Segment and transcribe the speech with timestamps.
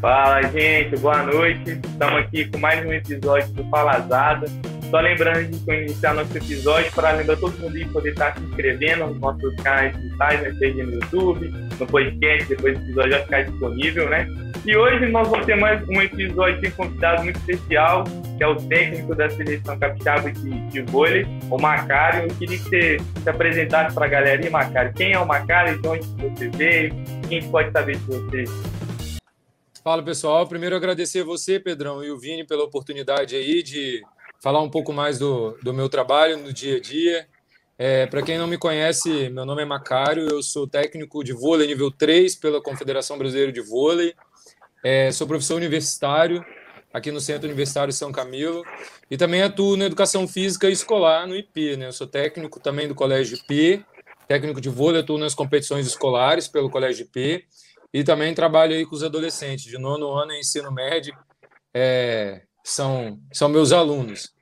[0.00, 1.80] Fala, gente, boa noite.
[1.84, 4.46] Estamos aqui com mais um episódio do Falazada.
[4.90, 9.06] Só lembrando de iniciar nosso episódio, para lembrar todo mundo de poder estar se inscrevendo
[9.06, 11.48] nos nossos canais digitais, né, seja no YouTube,
[11.80, 14.28] no podcast, depois do episódio vai ficar disponível, né?
[14.64, 18.04] E hoje nós vamos ter mais um episódio de um convidado muito especial,
[18.36, 22.24] que é o técnico da seleção capixaba de, de vôlei, o Macário.
[22.24, 24.92] Eu queria que você se apresentasse para a galera aí, Macário.
[24.94, 26.94] Quem é o Macário, de onde você veio,
[27.28, 28.44] quem pode saber de você?
[29.86, 34.02] Fala pessoal, primeiro agradecer você, Pedrão, e o Vini pela oportunidade aí de
[34.42, 37.28] falar um pouco mais do, do meu trabalho no dia a dia.
[37.78, 41.68] É, Para quem não me conhece, meu nome é Macário, eu sou técnico de vôlei
[41.68, 44.12] nível 3 pela Confederação Brasileira de Vôlei.
[44.82, 46.44] É, sou professor universitário
[46.92, 48.64] aqui no Centro Universitário São Camilo
[49.08, 51.76] e também atuo na educação física escolar no IP.
[51.76, 51.86] Né?
[51.86, 53.86] Eu sou técnico também do Colégio IP,
[54.26, 57.46] técnico de vôlei, atuo nas competições escolares pelo Colégio IP
[57.96, 61.16] e também trabalho aí com os adolescentes de nono ano e ensino médio,
[61.72, 64.34] é, são, são meus alunos.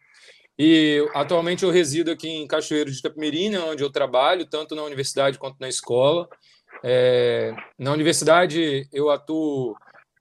[0.59, 5.39] E atualmente eu resido aqui em Cachoeiro de Itapemirim, onde eu trabalho, tanto na universidade
[5.39, 6.29] quanto na escola.
[6.83, 9.77] É, na universidade eu atuo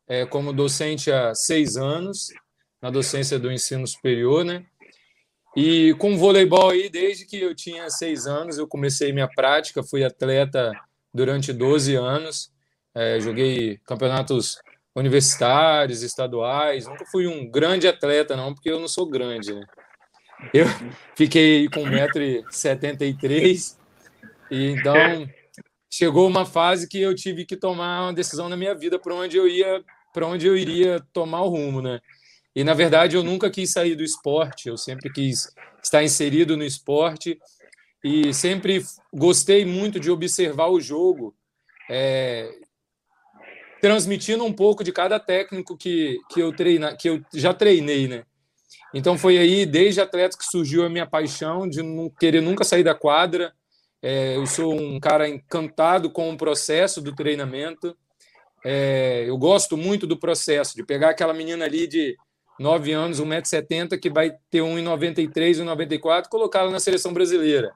[0.08, 2.28] é, como docente há seis anos,
[2.80, 4.64] na docência do ensino superior, né?
[5.58, 10.04] E com voleibol aí, desde que eu tinha seis anos, eu comecei minha prática, fui
[10.04, 10.72] atleta
[11.12, 12.53] durante 12 anos.
[12.96, 14.58] É, joguei campeonatos
[14.96, 16.88] universitários, estaduais.
[16.88, 19.66] Nunca fui um grande atleta, não, porque eu não sou grande, né?
[20.54, 20.66] Eu
[21.16, 23.78] fiquei com 1,73m,
[24.52, 25.28] e então
[25.92, 29.38] chegou uma fase que eu tive que tomar uma decisão na minha vida para onde
[29.38, 29.84] eu ia,
[30.14, 32.00] para onde eu iria tomar o rumo, né?
[32.56, 35.52] E na verdade eu nunca quis sair do esporte, eu sempre quis
[35.84, 37.40] estar inserido no esporte
[38.04, 41.36] e sempre gostei muito de observar o jogo.
[41.90, 42.52] É,
[43.84, 48.24] transmitindo um pouco de cada técnico que, que, eu, treina, que eu já treinei, né?
[48.94, 52.82] Então foi aí, desde atleta, que surgiu a minha paixão de não querer nunca sair
[52.82, 53.52] da quadra.
[54.02, 57.94] É, eu sou um cara encantado com o processo do treinamento.
[58.64, 62.16] É, eu gosto muito do processo, de pegar aquela menina ali de
[62.58, 67.74] 9 anos, 1,70m, que vai ter 1,93m, 1,94m, colocá-la na seleção brasileira.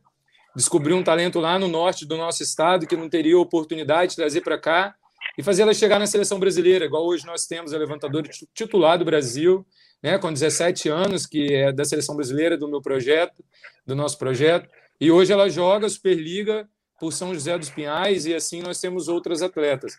[0.55, 4.39] Descobrir um talento lá no norte do nosso estado que não teria oportunidade de trazer
[4.39, 4.95] para cá
[5.37, 9.05] e fazer ela chegar na seleção brasileira, igual hoje nós temos a levantadora titular do
[9.05, 9.65] Brasil,
[10.01, 13.43] né, com 17 anos, que é da seleção brasileira do meu projeto,
[13.85, 14.67] do nosso projeto,
[14.99, 16.67] e hoje ela joga Superliga
[16.99, 19.97] por São José dos Pinhais e assim nós temos outras atletas.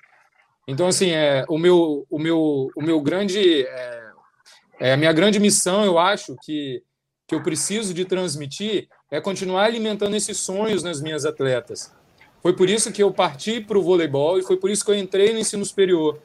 [0.67, 4.11] Então assim, é o meu o meu o meu grande é,
[4.81, 6.83] é a minha grande missão, eu acho que
[7.29, 11.93] que eu preciso de transmitir é continuar alimentando esses sonhos nas minhas atletas.
[12.49, 14.95] Foi por isso que eu parti para o voleibol e foi por isso que eu
[14.95, 16.19] entrei no ensino superior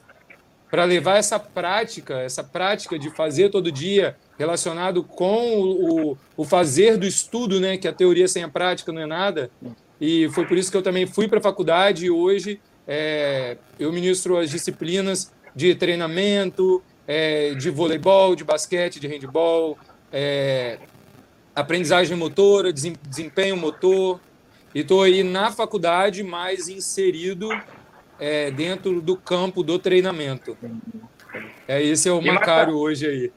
[0.70, 6.44] para levar essa prática, essa prática de fazer todo dia relacionado com o, o, o,
[6.46, 7.76] fazer do estudo, né?
[7.76, 9.50] Que a teoria sem a prática não é nada.
[10.00, 12.58] E foi por isso que eu também fui para a faculdade e hoje
[12.88, 19.76] é, eu ministro as disciplinas de treinamento, é, de voleibol, de basquete, de handball,
[20.10, 20.78] é,
[21.54, 24.18] aprendizagem motora, desempenho motor,
[24.74, 27.48] e estou aí na faculdade, mais inserido
[28.18, 30.56] é, dentro do campo do treinamento.
[31.66, 33.32] É esse é o Macário hoje aí.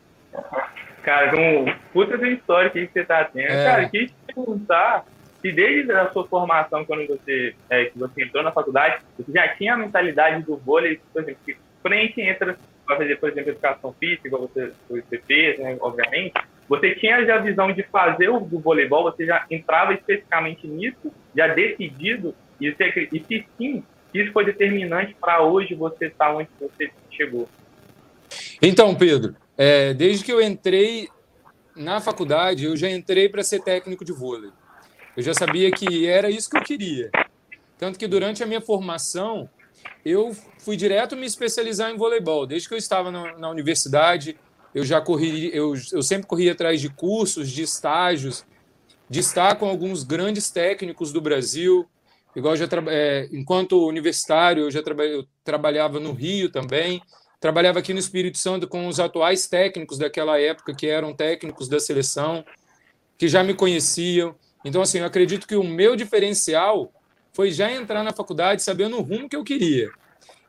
[1.04, 3.52] Cara, com puta história que você está tendo.
[3.52, 3.66] É.
[3.66, 5.06] Cara, queria te perguntar
[5.42, 9.48] se desde a sua formação, quando você, é, que você entrou na faculdade, você já
[9.56, 13.30] tinha a mentalidade do vôlei, por exemplo, que quando a gente entra para fazer, por
[13.30, 16.34] exemplo, educação física, igual você, você fez, né, obviamente,
[16.68, 21.12] você tinha já a visão de fazer o do voleibol, você já entrava especificamente nisso,
[21.36, 23.84] já decidido, e, e se sim,
[24.14, 27.48] isso foi determinante para hoje você estar tá onde você chegou?
[28.62, 31.08] Então, Pedro, é, desde que eu entrei
[31.76, 34.52] na faculdade, eu já entrei para ser técnico de vôlei.
[35.16, 37.10] Eu já sabia que era isso que eu queria.
[37.78, 39.50] Tanto que durante a minha formação,
[40.04, 42.46] eu fui direto me especializar em voleibol.
[42.46, 44.38] Desde que eu estava na, na universidade,
[44.74, 48.46] eu já corri, eu, eu sempre corri atrás de cursos, de estágios,
[49.10, 51.88] de estar com alguns grandes técnicos do Brasil.
[52.36, 57.02] Igual já é, enquanto universitário, eu já traba, eu trabalhava no Rio também,
[57.40, 61.80] trabalhava aqui no Espírito Santo com os atuais técnicos daquela época, que eram técnicos da
[61.80, 62.46] seleção,
[63.18, 64.36] que já me conheciam.
[64.64, 66.92] Então, assim, eu acredito que o meu diferencial
[67.34, 69.90] foi já entrar na faculdade sabendo o rumo que eu queria.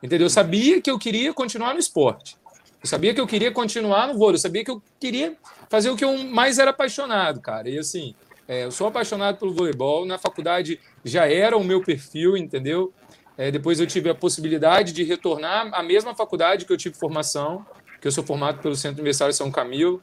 [0.01, 0.25] Entendeu?
[0.25, 2.37] Eu sabia que eu queria continuar no esporte.
[2.81, 5.35] Eu sabia que eu queria continuar no vôlei, eu sabia que eu queria
[5.69, 7.69] fazer o que eu mais era apaixonado, cara.
[7.69, 8.15] E assim,
[8.47, 12.93] é, eu sou apaixonado pelo voleibol, na faculdade já era o meu perfil, entendeu?
[13.37, 17.65] É, depois eu tive a possibilidade de retornar à mesma faculdade que eu tive formação,
[18.01, 20.01] que eu sou formado pelo Centro Universitário São Camilo.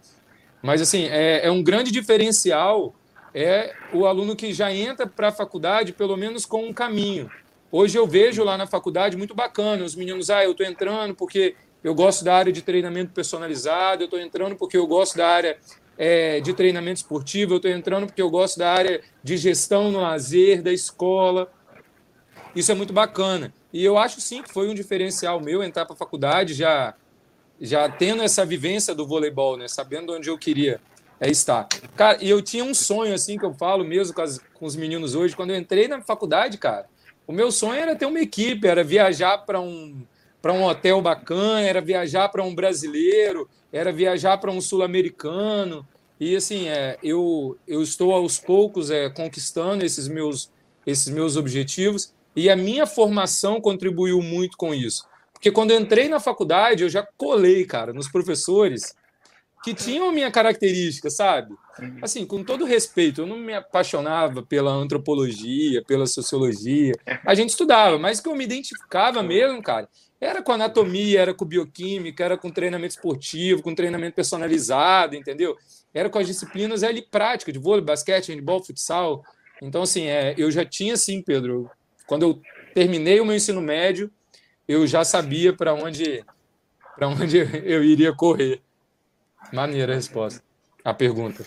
[0.62, 2.94] Mas, assim, é, é um grande diferencial
[3.38, 7.30] é o aluno que já entra para a faculdade, pelo menos com um caminho.
[7.70, 11.54] Hoje eu vejo lá na faculdade muito bacana, os meninos, ah, eu estou entrando porque
[11.86, 15.56] eu gosto da área de treinamento personalizado, eu estou entrando porque eu gosto da área
[15.96, 20.00] é, de treinamento esportivo, eu estou entrando porque eu gosto da área de gestão no
[20.00, 21.48] lazer, da escola.
[22.56, 23.54] Isso é muito bacana.
[23.72, 26.92] E eu acho sim que foi um diferencial meu entrar para a faculdade já
[27.60, 30.80] já tendo essa vivência do voleibol, né, sabendo onde eu queria
[31.20, 31.68] é, estar.
[31.94, 34.74] Cara, e eu tinha um sonho assim que eu falo mesmo com, as, com os
[34.74, 36.86] meninos hoje, quando eu entrei na faculdade, cara.
[37.28, 40.04] O meu sonho era ter uma equipe, era viajar para um
[40.40, 45.86] para um hotel bacana, era viajar para um brasileiro, era viajar para um sul-americano.
[46.18, 50.50] E assim, é, eu, eu estou aos poucos é, conquistando esses meus,
[50.86, 55.04] esses meus objetivos e a minha formação contribuiu muito com isso.
[55.32, 58.94] Porque quando eu entrei na faculdade, eu já colei, cara, nos professores
[59.62, 61.54] que tinham a minha característica, sabe?
[62.00, 66.92] Assim, com todo respeito, eu não me apaixonava pela antropologia, pela sociologia.
[67.24, 69.88] A gente estudava, mas que eu me identificava mesmo, cara,
[70.20, 75.56] era com anatomia, era com bioquímica, era com treinamento esportivo, com treinamento personalizado, entendeu?
[75.92, 79.22] Era com as disciplinas ali práticas, de vôlei, basquete, handball, futsal.
[79.62, 81.70] Então, assim, é, eu já tinha, assim, Pedro,
[82.06, 82.42] quando eu
[82.74, 84.10] terminei o meu ensino médio,
[84.66, 86.24] eu já sabia para onde,
[87.00, 88.60] onde eu iria correr.
[89.52, 90.42] Maneira a resposta.
[90.84, 91.44] A pergunta.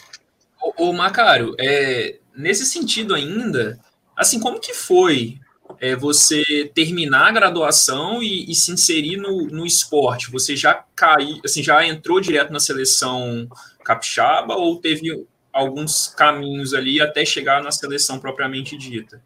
[0.62, 3.80] Ô, ô Macário, é, nesse sentido ainda,
[4.16, 5.40] assim, como que foi
[5.80, 10.32] é, você terminar a graduação e, e, se inserir no, no esporte?
[10.32, 13.48] Você já caiu, assim, já entrou direto na seleção
[13.84, 19.22] capixaba ou teve alguns caminhos ali até chegar na seleção propriamente dita?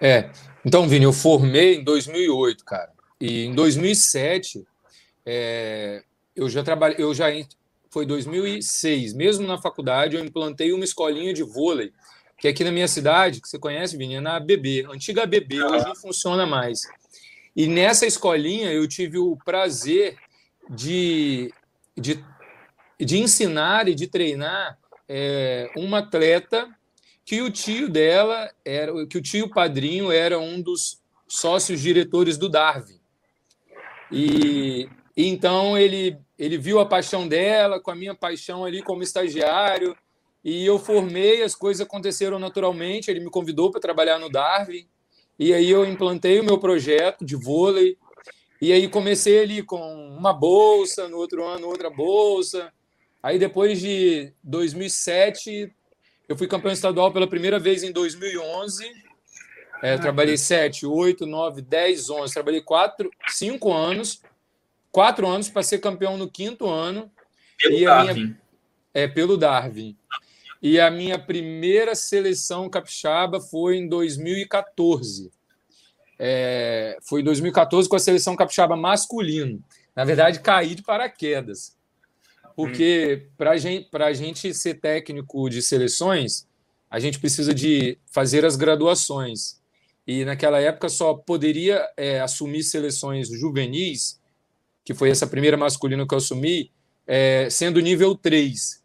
[0.00, 0.30] É,
[0.64, 2.92] então, Vini, eu formei em 2008, cara.
[3.20, 4.64] E em 2007,
[5.26, 6.02] é,
[6.36, 7.26] eu já trabalhei, eu já
[7.90, 11.92] foi 2006, mesmo na faculdade, eu implantei uma escolinha de vôlei,
[12.38, 15.84] que aqui na minha cidade, que você conhece, Vini, é na BB, antiga BB, hoje
[15.84, 16.82] não funciona mais.
[17.54, 20.16] E nessa escolinha eu tive o prazer
[20.70, 21.52] de,
[21.96, 22.24] de,
[22.98, 26.68] de ensinar e de treinar é, uma atleta
[27.24, 32.48] que o tio dela era, que o tio padrinho era um dos sócios diretores do
[32.48, 33.00] Darwin.
[34.10, 39.02] E, e então ele ele viu a paixão dela com a minha paixão ali como
[39.02, 39.96] estagiário
[40.48, 43.10] e eu formei, as coisas aconteceram naturalmente.
[43.10, 44.86] Ele me convidou para trabalhar no Darwin
[45.38, 47.96] e aí eu implantei o meu projeto de vôlei
[48.60, 52.72] e aí comecei ali com uma bolsa, no outro ano outra bolsa.
[53.22, 55.72] Aí depois de 2007
[56.28, 58.84] eu fui campeão estadual pela primeira vez em 2011.
[59.82, 62.34] É, trabalhei 7, 8, 9, 10, 11.
[62.34, 64.20] Trabalhei 4, 5 anos
[64.90, 67.10] quatro anos para ser campeão no quinto ano.
[67.56, 68.14] Pelo e Darwin.
[68.14, 68.40] Minha,
[68.94, 69.96] é, pelo Darwin.
[70.60, 75.30] E a minha primeira seleção capixaba foi em 2014.
[76.18, 79.62] É, foi em 2014 com a seleção capixaba masculino.
[79.94, 81.76] Na verdade, caí de paraquedas.
[82.56, 83.30] Porque hum.
[83.36, 86.46] para gente, a gente ser técnico de seleções,
[86.90, 89.60] a gente precisa de fazer as graduações.
[90.06, 94.18] E naquela época só poderia é, assumir seleções juvenis
[94.88, 96.72] que foi essa primeira masculina que eu assumi,
[97.06, 98.82] é, sendo nível 3.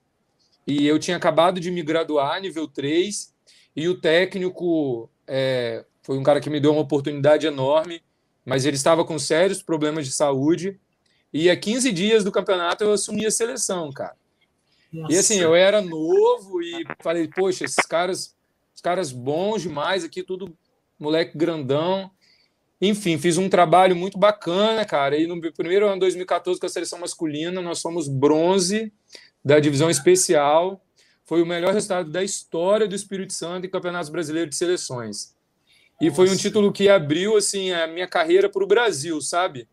[0.65, 3.34] E eu tinha acabado de me graduar, nível 3,
[3.75, 8.01] e o técnico é, foi um cara que me deu uma oportunidade enorme,
[8.46, 10.79] mas ele estava com sérios problemas de saúde.
[11.32, 14.15] E a 15 dias do campeonato eu assumi a seleção, cara.
[14.91, 15.13] Nossa.
[15.13, 18.36] E assim, eu era novo e falei, poxa, esses caras,
[18.75, 20.55] os caras bons demais aqui, tudo
[21.00, 22.12] moleque grandão.
[22.79, 25.17] Enfim, fiz um trabalho muito bacana, cara.
[25.17, 28.91] E no primeiro ano, 2014, com a seleção masculina, nós fomos bronze
[29.43, 30.83] da divisão especial.
[31.25, 35.33] Foi o melhor resultado da história do Espírito Santo em Campeonatos Brasileiros de Seleções.
[36.01, 39.67] E foi um título que abriu assim a minha carreira para o Brasil, sabe?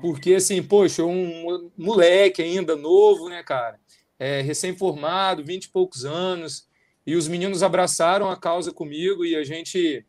[0.00, 3.80] Porque assim, poxa, um moleque ainda novo, né, cara?
[4.18, 6.68] É, recém-formado, vinte e poucos anos,
[7.06, 10.04] e os meninos abraçaram a causa comigo e a gente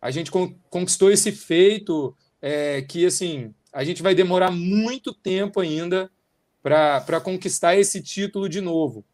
[0.00, 0.30] a gente
[0.70, 6.08] conquistou esse feito é, que, assim, a gente vai demorar muito tempo ainda
[6.68, 9.04] para conquistar esse título de novo.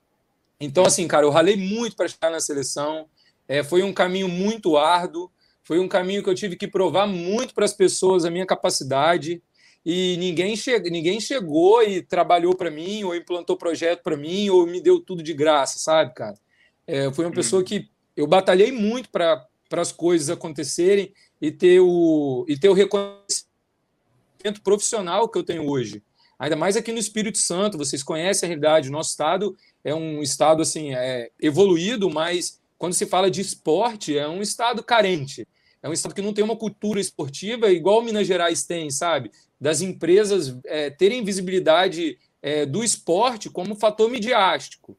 [0.58, 3.06] Então, assim, cara, eu ralei muito para chegar na seleção.
[3.46, 5.30] É, foi um caminho muito árduo,
[5.62, 9.42] foi um caminho que eu tive que provar muito para as pessoas a minha capacidade.
[9.84, 14.66] E ninguém, che ninguém chegou e trabalhou para mim, ou implantou projeto para mim, ou
[14.66, 16.38] me deu tudo de graça, sabe, cara?
[16.86, 21.80] É, foi uma pessoa que eu batalhei muito para para as coisas acontecerem e ter
[21.80, 26.00] o, e ter o reconhecimento profissional que eu tenho hoje.
[26.38, 28.88] Ainda mais aqui no Espírito Santo, vocês conhecem a realidade.
[28.88, 34.18] O nosso estado é um estado assim é, evoluído, mas quando se fala de esporte,
[34.18, 35.46] é um estado carente.
[35.82, 39.30] É um estado que não tem uma cultura esportiva igual Minas Gerais tem, sabe?
[39.60, 44.96] Das empresas é, terem visibilidade é, do esporte como fator midiástico.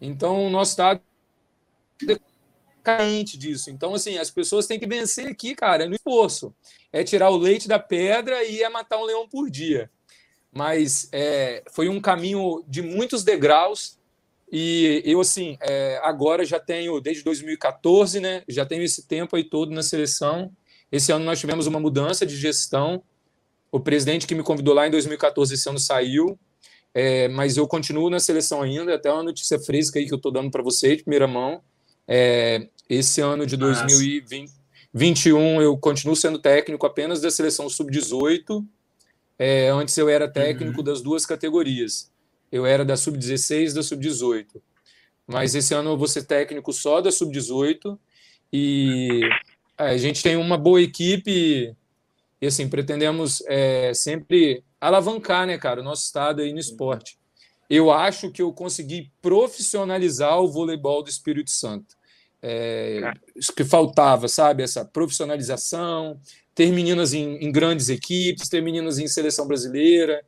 [0.00, 1.00] Então, o nosso estado
[2.84, 3.70] carente disso.
[3.70, 6.54] Então, assim, as pessoas têm que vencer aqui, cara, no esforço.
[6.92, 9.90] É tirar o leite da pedra e é matar um leão por dia.
[10.52, 13.98] Mas é, foi um caminho de muitos degraus.
[14.52, 18.44] E eu, assim, é, agora já tenho, desde 2014, né?
[18.46, 20.52] Já tenho esse tempo aí todo na seleção.
[20.92, 23.02] Esse ano nós tivemos uma mudança de gestão.
[23.72, 26.38] O presidente que me convidou lá em 2014, esse ano saiu.
[26.92, 30.30] É, mas eu continuo na seleção ainda, até uma notícia fresca aí que eu estou
[30.30, 31.60] dando para vocês, de primeira mão.
[32.06, 38.64] É, esse ano de 2021 eu continuo sendo técnico apenas da seleção sub-18.
[39.38, 40.84] É, antes eu era técnico uhum.
[40.84, 42.10] das duas categorias.
[42.52, 44.46] Eu era da sub-16 e da sub-18.
[45.26, 47.98] Mas esse ano eu vou ser técnico só da sub-18
[48.52, 49.20] e
[49.78, 51.74] é, a gente tem uma boa equipe
[52.40, 57.18] e assim pretendemos é, sempre alavancar, né, cara, o nosso estado aí no esporte.
[57.68, 61.96] Eu acho que eu consegui profissionalizar o voleibol do Espírito Santo.
[62.42, 64.62] É, isso que faltava, sabe?
[64.62, 66.20] Essa profissionalização,
[66.54, 70.22] ter meninas em, em, grandes equipes, ter meninas em seleção brasileira.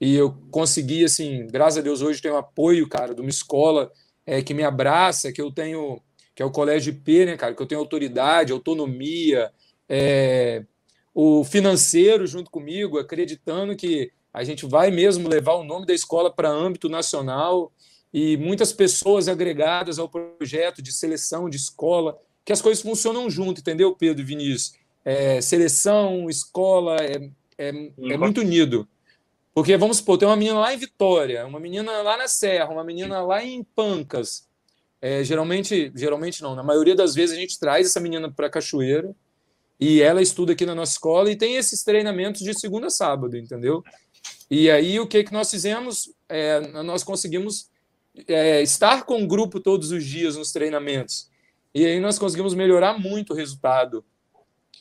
[0.00, 3.90] E eu consegui, assim, graças a Deus, hoje tenho apoio, cara, de uma escola
[4.24, 6.00] é, que me abraça, que eu tenho,
[6.34, 9.50] que é o Colégio IP, né, cara, que eu tenho autoridade, autonomia,
[9.88, 10.64] é,
[11.12, 16.30] o financeiro junto comigo, acreditando que a gente vai mesmo levar o nome da escola
[16.32, 17.72] para âmbito nacional
[18.12, 23.60] e muitas pessoas agregadas ao projeto de seleção de escola, que as coisas funcionam junto,
[23.60, 24.74] entendeu, Pedro e Vinícius?
[25.04, 28.88] É, seleção, escola, é, é, é, muito unido.
[29.54, 32.84] Porque, vamos supor, tem uma menina lá em Vitória, uma menina lá na Serra, uma
[32.84, 34.46] menina lá em Pancas.
[35.00, 39.14] É, geralmente, geralmente não, na maioria das vezes a gente traz essa menina para Cachoeira
[39.78, 43.36] e ela estuda aqui na nossa escola e tem esses treinamentos de segunda a sábado,
[43.36, 43.82] entendeu?
[44.50, 46.14] E aí o que, que nós fizemos?
[46.28, 47.70] É, nós conseguimos
[48.26, 51.30] é, estar com o grupo todos os dias nos treinamentos.
[51.74, 54.04] E aí nós conseguimos melhorar muito o resultado.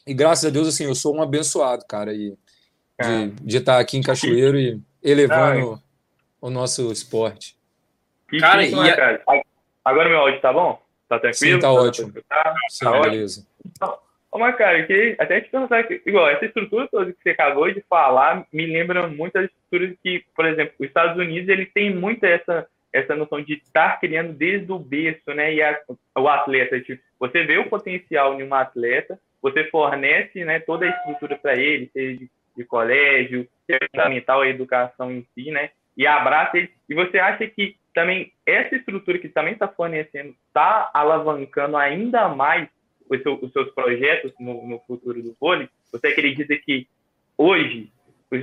[0.05, 2.37] E graças a Deus, assim, eu sou um abençoado, cara, e de,
[2.97, 3.31] é.
[3.41, 5.81] de estar aqui em Cachoeiro e elevando
[6.41, 7.57] o nosso esporte.
[8.39, 8.95] Cara, e a...
[8.95, 9.23] cara,
[9.83, 10.81] agora meu áudio tá bom?
[11.07, 11.55] Tá tranquilo?
[11.55, 12.13] Sim, tá, tá ótimo.
[12.27, 13.46] Tá, Sim, tá beleza.
[14.37, 17.73] Ô, mas, cara, que até te perguntar, que, igual, essa estrutura toda que você acabou
[17.73, 21.91] de falar me lembra muito as estruturas que, por exemplo, os Estados Unidos, ele tem
[21.91, 25.75] muito essa, essa noção de estar criando desde o berço, né, e a,
[26.15, 30.89] o atleta, tipo, você vê o potencial em um atleta, você fornece, né, toda a
[30.89, 33.47] estrutura para ele, seja de, de colégio,
[33.91, 38.75] fundamental a educação em si, né, e abraça ele, e você acha que também essa
[38.75, 42.69] estrutura que também está fornecendo está alavancando ainda mais
[43.09, 46.87] os, seus, os seus projetos no, no, futuro do vôlei, você acredita que
[47.37, 47.91] hoje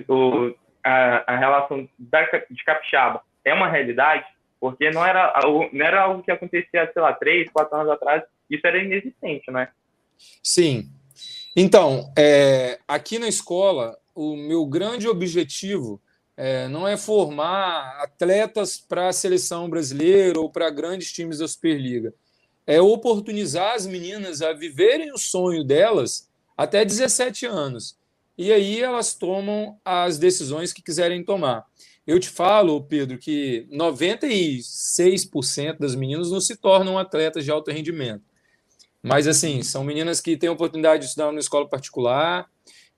[0.09, 4.25] o, a, a, relação da, de capixaba é uma realidade?
[4.59, 5.33] Porque não era,
[5.73, 9.69] não era algo que acontecia, sei lá, três, quatro anos atrás, isso era inexistente, né?
[10.43, 10.89] Sim.
[11.57, 16.01] Então, é, aqui na escola, o meu grande objetivo
[16.37, 22.13] é, não é formar atletas para a seleção brasileira ou para grandes times da Superliga
[22.67, 27.97] é oportunizar as meninas a viverem o sonho delas até 17 anos.
[28.37, 31.65] E aí elas tomam as decisões que quiserem tomar.
[32.07, 38.23] Eu te falo, Pedro, que 96% das meninas não se tornam atletas de alto rendimento.
[39.03, 42.49] Mas, assim, são meninas que têm a oportunidade de estudar numa escola particular,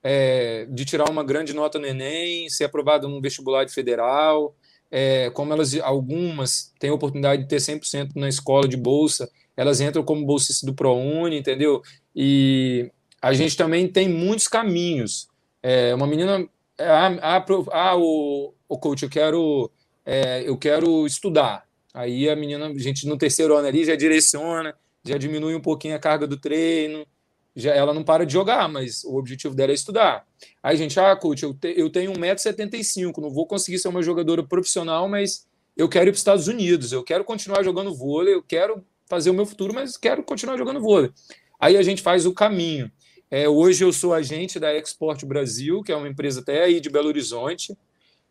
[0.02, 4.54] é, de tirar uma grande nota no Enem, ser aprovada num vestibular de federal.
[4.90, 9.80] É, como elas, algumas têm a oportunidade de ter 100% na escola de bolsa, elas
[9.80, 11.82] entram como bolsistas do ProUni, entendeu?
[12.14, 15.28] E a gente também tem muitos caminhos.
[15.62, 16.46] É, uma menina,
[16.78, 19.70] ah, ah, o, o coach, eu quero,
[20.04, 21.66] é, eu quero estudar.
[21.94, 25.96] Aí a menina, a gente no terceiro ano ali já direciona, já diminui um pouquinho
[25.96, 27.06] a carga do treino,
[27.54, 30.26] já ela não para de jogar, mas o objetivo dela é estudar.
[30.62, 34.42] Aí gente, ah, coach, eu, te, eu tenho 1,75m, não vou conseguir ser uma jogadora
[34.42, 38.42] profissional, mas eu quero ir para os Estados Unidos, eu quero continuar jogando vôlei, eu
[38.42, 41.10] quero fazer o meu futuro, mas quero continuar jogando vôlei.
[41.58, 42.90] Aí a gente faz o caminho.
[43.30, 46.90] É, hoje eu sou agente da Export Brasil, que é uma empresa até aí de
[46.90, 47.76] Belo Horizonte,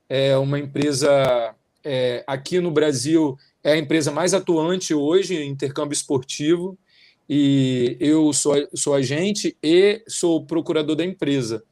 [0.08, 5.94] é uma empresa é, aqui no Brasil é a empresa mais atuante hoje em intercâmbio
[5.94, 6.78] esportivo
[7.28, 11.64] e eu sou, sou agente e sou procurador da empresa.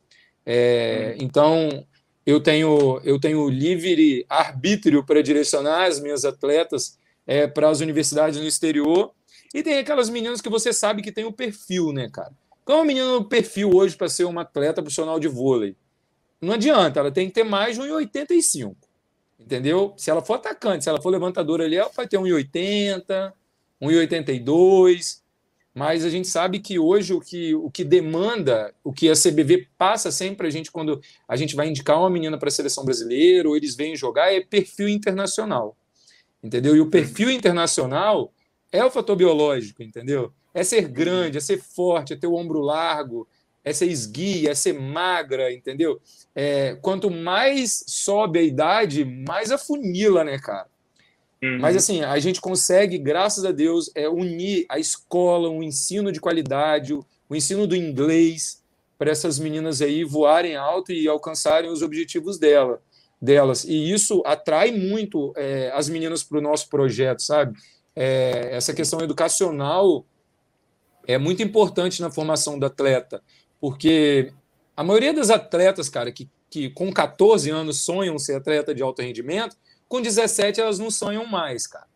[0.43, 1.85] É, então,
[2.25, 8.39] eu tenho, eu tenho livre arbítrio para direcionar as minhas atletas é, para as universidades
[8.39, 9.13] no exterior.
[9.53, 12.31] E tem aquelas meninas que você sabe que tem o perfil, né, cara?
[12.65, 15.75] Como a menina no perfil hoje para ser uma atleta profissional de vôlei?
[16.41, 18.75] Não adianta, ela tem que ter mais de 1,85.
[19.39, 19.93] Entendeu?
[19.97, 23.33] Se ela for atacante, se ela for levantadora ali, ela vai ter 1,80,
[23.81, 25.21] 1,82.
[25.73, 29.67] Mas a gente sabe que hoje o que, o que demanda, o que a CBV
[29.77, 33.49] passa sempre a gente quando a gente vai indicar uma menina para a seleção brasileira
[33.49, 35.75] ou eles vêm jogar é perfil internacional.
[36.43, 36.75] Entendeu?
[36.75, 38.33] E o perfil internacional
[38.71, 40.33] é o fator biológico, entendeu?
[40.53, 43.27] É ser grande, é ser forte, é ter o ombro largo,
[43.63, 46.01] é ser esguia, é ser magra, entendeu?
[46.35, 50.67] É, quanto mais sobe a idade, mais afunila, né, cara?
[51.41, 51.59] Uhum.
[51.59, 56.11] Mas assim, a gente consegue, graças a Deus, é, unir a escola, o um ensino
[56.11, 58.61] de qualidade, o, o ensino do inglês,
[58.97, 62.81] para essas meninas aí voarem alto e alcançarem os objetivos dela,
[63.23, 63.63] delas.
[63.63, 67.57] E isso atrai muito é, as meninas para o nosso projeto, sabe?
[67.95, 70.05] É, essa questão educacional
[71.07, 73.23] é muito importante na formação do atleta,
[73.61, 74.33] porque
[74.75, 79.01] a maioria das atletas, cara, que, que com 14 anos sonham ser atleta de alto
[79.01, 79.55] rendimento,
[79.87, 81.87] com 17 elas não sonham mais, cara.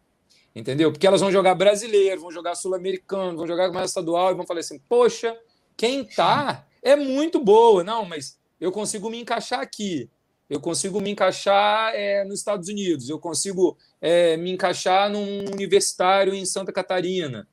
[0.56, 0.92] Entendeu?
[0.92, 4.62] Porque elas vão jogar brasileiro, vão jogar sul-americano, vão jogar mais estadual e vão falar
[4.62, 5.38] assim: poxa,
[5.76, 7.84] quem tá é muito boa.
[7.84, 10.10] Não, mas eu consigo me encaixar aqui.
[10.50, 13.10] Eu consigo me encaixar é, nos Estados Unidos.
[13.10, 17.48] Eu consigo é, me encaixar num universitário em Santa Catarina.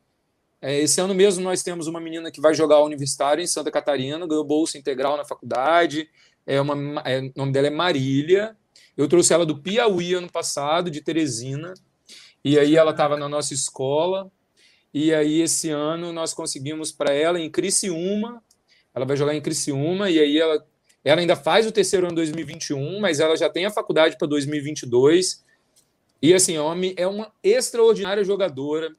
[0.62, 4.26] É, esse ano mesmo nós temos uma menina que vai jogar universitário em Santa Catarina,
[4.26, 6.08] ganhou bolsa integral na faculdade.
[6.46, 8.56] É uma, é, o nome dela é Marília.
[8.96, 11.74] Eu trouxe ela do Piauí ano passado, de Teresina,
[12.44, 14.30] e aí ela estava na nossa escola.
[14.92, 18.42] E aí esse ano nós conseguimos para ela em Criciúma.
[18.94, 20.64] Ela vai jogar em Criciúma e aí ela
[21.04, 25.44] ela ainda faz o terceiro ano 2021, mas ela já tem a faculdade para 2022.
[26.22, 28.94] E assim, é uma, é uma extraordinária jogadora.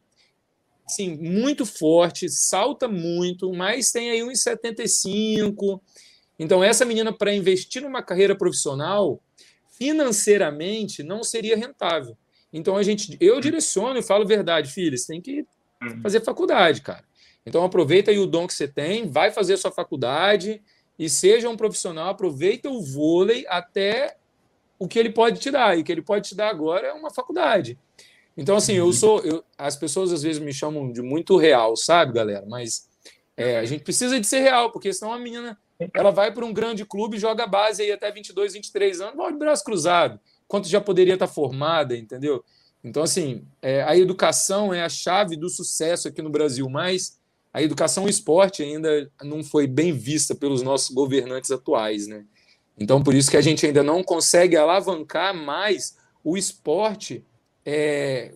[0.87, 5.81] Sim, muito forte, salta muito, mas tem aí uns 75.
[6.37, 9.19] Então, essa menina, para investir numa carreira profissional,
[9.77, 12.17] financeiramente não seria rentável.
[12.51, 15.45] Então a gente, eu direciono e falo verdade, filha, você tem que
[15.81, 16.01] uhum.
[16.01, 17.03] fazer faculdade, cara.
[17.45, 20.61] Então aproveita aí o dom que você tem, vai fazer a sua faculdade
[20.97, 24.17] e seja um profissional, aproveita o vôlei até
[24.79, 25.77] o que ele pode te dar.
[25.77, 27.77] E o que ele pode te dar agora é uma faculdade.
[28.37, 28.93] Então, assim, eu uhum.
[28.93, 29.19] sou.
[29.21, 32.45] Eu, as pessoas às vezes me chamam de muito real, sabe, galera?
[32.47, 32.89] Mas
[33.37, 35.57] é, a gente precisa de ser real, porque senão a menina
[35.93, 39.37] ela vai para um grande clube, joga base aí até 22, 23 anos, vai de
[39.37, 40.19] braço cruzado.
[40.47, 42.43] Quanto já poderia estar formada, entendeu?
[42.83, 47.19] Então, assim, é, a educação é a chave do sucesso aqui no Brasil, mas
[47.55, 52.25] a educação e esporte ainda não foi bem vista pelos nossos governantes atuais, né?
[52.77, 57.23] Então, por isso que a gente ainda não consegue alavancar mais o esporte
[57.65, 58.33] é,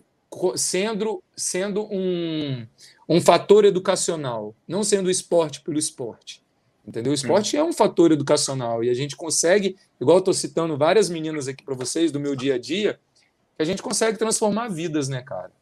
[0.56, 2.66] sendo, sendo um,
[3.06, 6.42] um fator educacional, não sendo o esporte pelo esporte.
[6.88, 7.12] Entendeu?
[7.12, 11.46] O esporte é um fator educacional e a gente consegue, igual estou citando várias meninas
[11.46, 12.98] aqui para vocês do meu dia a dia,
[13.58, 15.52] a gente consegue transformar vidas, né, cara?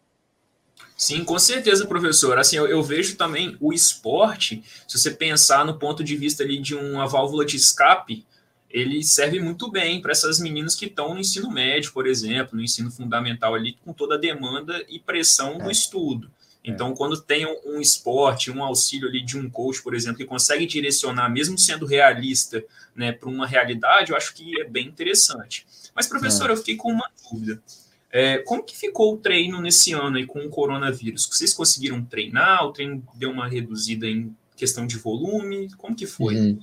[0.99, 2.37] Sim, com certeza, professor.
[2.41, 6.59] Assim, eu, eu, vejo também o esporte, se você pensar no ponto de vista ali
[6.59, 8.27] de uma válvula de escape,
[8.69, 12.65] ele serve muito bem para essas meninas que estão no ensino médio, por exemplo, no
[12.65, 15.63] ensino fundamental ali, com toda a demanda e pressão é.
[15.63, 16.29] do estudo.
[16.65, 16.71] É.
[16.71, 20.67] Então, quando tem um esporte, um auxílio ali de um coach, por exemplo, que consegue
[20.67, 22.61] direcionar, mesmo sendo realista,
[22.93, 25.65] né, para uma realidade, eu acho que é bem interessante.
[25.95, 26.55] Mas, professor, é.
[26.55, 27.63] eu fiquei com uma dúvida.
[28.11, 31.29] É, como que ficou o treino nesse ano aí com o coronavírus?
[31.31, 32.65] Vocês conseguiram treinar?
[32.65, 35.69] O treino deu uma reduzida em questão de volume?
[35.77, 36.35] Como que foi?
[36.35, 36.59] Uhum.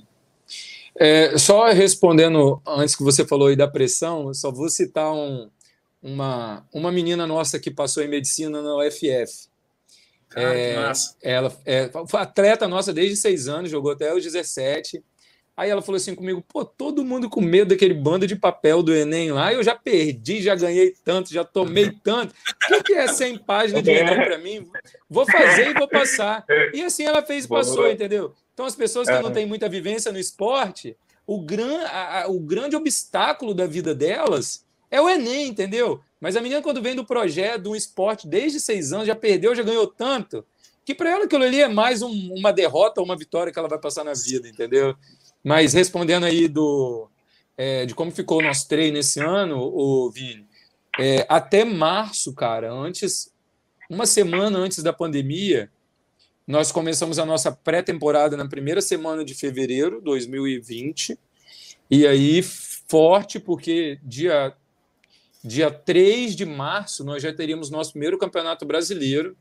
[0.98, 5.48] É, só respondendo antes que você falou aí da pressão, só vou citar um,
[6.02, 9.48] uma, uma menina nossa que passou em medicina na UFF.
[10.34, 15.02] Ah, é, ela é, foi atleta nossa desde seis anos, jogou até os 17.
[15.56, 18.94] Aí ela falou assim comigo: pô, todo mundo com medo daquele bando de papel do
[18.94, 22.34] Enem lá, eu já perdi, já ganhei tanto, já tomei tanto.
[22.70, 24.68] O que é 100 páginas de Enem para mim?
[25.08, 26.44] Vou fazer e vou passar.
[26.74, 28.34] E assim ela fez e passou, entendeu?
[28.52, 32.38] Então, as pessoas que não têm muita vivência no esporte, o, gran, a, a, o
[32.38, 36.00] grande obstáculo da vida delas é o Enem, entendeu?
[36.20, 39.54] Mas a menina, quando vem do projeto, de um esporte desde seis anos, já perdeu,
[39.54, 40.44] já ganhou tanto,
[40.84, 43.68] que para ela aquilo ali é mais um, uma derrota ou uma vitória que ela
[43.68, 44.96] vai passar na vida, entendeu?
[45.46, 47.08] Mas respondendo aí do,
[47.56, 50.44] é, de como ficou o nosso treino esse ano, o Vini,
[50.98, 53.32] é, até março, cara, antes,
[53.88, 55.70] uma semana antes da pandemia,
[56.44, 61.16] nós começamos a nossa pré-temporada na primeira semana de fevereiro de 2020.
[61.88, 64.52] E aí, forte, porque dia,
[65.44, 69.36] dia 3 de março nós já teríamos nosso primeiro campeonato brasileiro,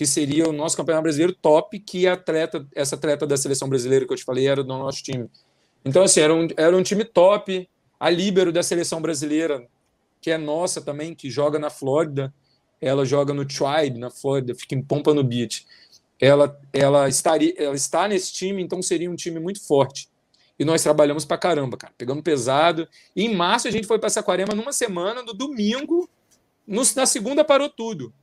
[0.00, 4.12] que seria o nosso campeonato brasileiro top, que atleta, essa atleta da seleção brasileira que
[4.14, 5.28] eu te falei era do nosso time.
[5.84, 7.68] Então, assim, era um, era um time top.
[7.98, 9.68] A líbero da seleção brasileira,
[10.18, 12.32] que é nossa também, que joga na Flórida,
[12.80, 15.66] ela joga no Tribe, na Flórida, fica em Pompano Beach
[16.18, 20.08] ela, ela, estaria, ela está nesse time, então seria um time muito forte.
[20.58, 22.88] E nós trabalhamos para caramba, cara, pegando pesado.
[23.14, 26.08] E em março a gente foi para Saquarema numa semana, no domingo,
[26.66, 28.14] no, na segunda parou tudo.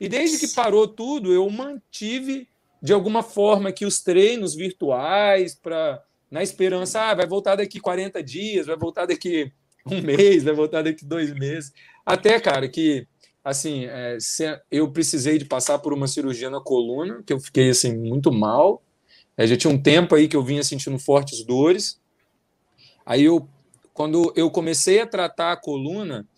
[0.00, 2.48] E desde que parou tudo, eu mantive
[2.80, 8.22] de alguma forma que os treinos virtuais para na esperança, ah, vai voltar daqui 40
[8.22, 9.50] dias, vai voltar daqui
[9.86, 11.72] um mês, vai voltar daqui dois meses.
[12.04, 13.06] Até, cara, que
[13.42, 14.18] assim, é,
[14.70, 18.82] eu precisei de passar por uma cirurgia na coluna, que eu fiquei assim muito mal.
[19.36, 21.98] É, já tinha um tempo aí que eu vinha sentindo fortes dores.
[23.06, 23.48] Aí eu,
[23.94, 26.28] quando eu comecei a tratar a coluna,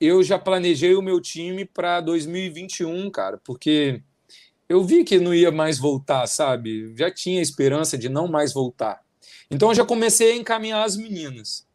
[0.00, 4.02] eu já planejei o meu time para 2021, cara, porque
[4.68, 6.94] eu vi que não ia mais voltar, sabe?
[6.96, 9.00] Já tinha esperança de não mais voltar.
[9.50, 11.66] Então eu já comecei a encaminhar as meninas.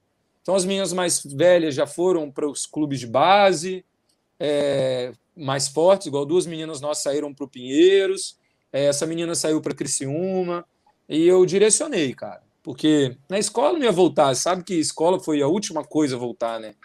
[0.42, 3.86] Então as meninas mais velhas já foram para os clubes de base,
[4.40, 8.38] é, mais fortes, igual duas meninas nossas saíram para o Pinheiros,
[8.72, 10.66] é, essa menina saiu para Criciúma,
[11.08, 15.48] e eu direcionei, cara, porque na escola não ia voltar, sabe que escola foi a
[15.48, 16.76] última coisa a voltar, né?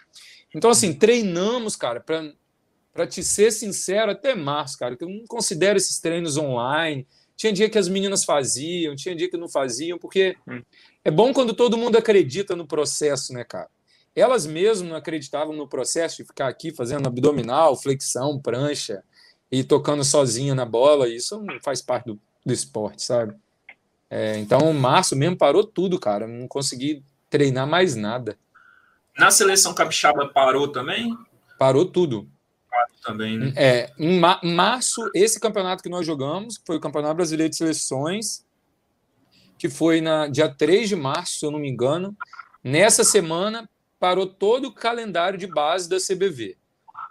[0.53, 2.31] Então, assim, treinamos, cara, para
[2.93, 7.07] para te ser sincero, até março, cara, que eu não considero esses treinos online.
[7.37, 10.61] Tinha dia que as meninas faziam, tinha dia que não faziam, porque hum.
[11.03, 13.69] é bom quando todo mundo acredita no processo, né, cara?
[14.13, 19.01] Elas mesmas não acreditavam no processo de ficar aqui fazendo abdominal, flexão, prancha
[19.49, 21.07] e tocando sozinha na bola.
[21.07, 23.33] Isso não faz parte do, do esporte, sabe?
[24.09, 26.27] É, então, março mesmo parou tudo, cara.
[26.27, 28.37] Não consegui treinar mais nada.
[29.17, 31.17] Na seleção capixaba parou também?
[31.57, 32.29] Parou tudo.
[32.69, 33.53] Parou também, né?
[33.55, 38.45] É, em março, esse campeonato que nós jogamos, foi o Campeonato Brasileiro de Seleções,
[39.57, 42.15] que foi na dia 3 de março, se eu não me engano.
[42.63, 43.69] Nessa semana,
[43.99, 46.57] parou todo o calendário de base da CBV.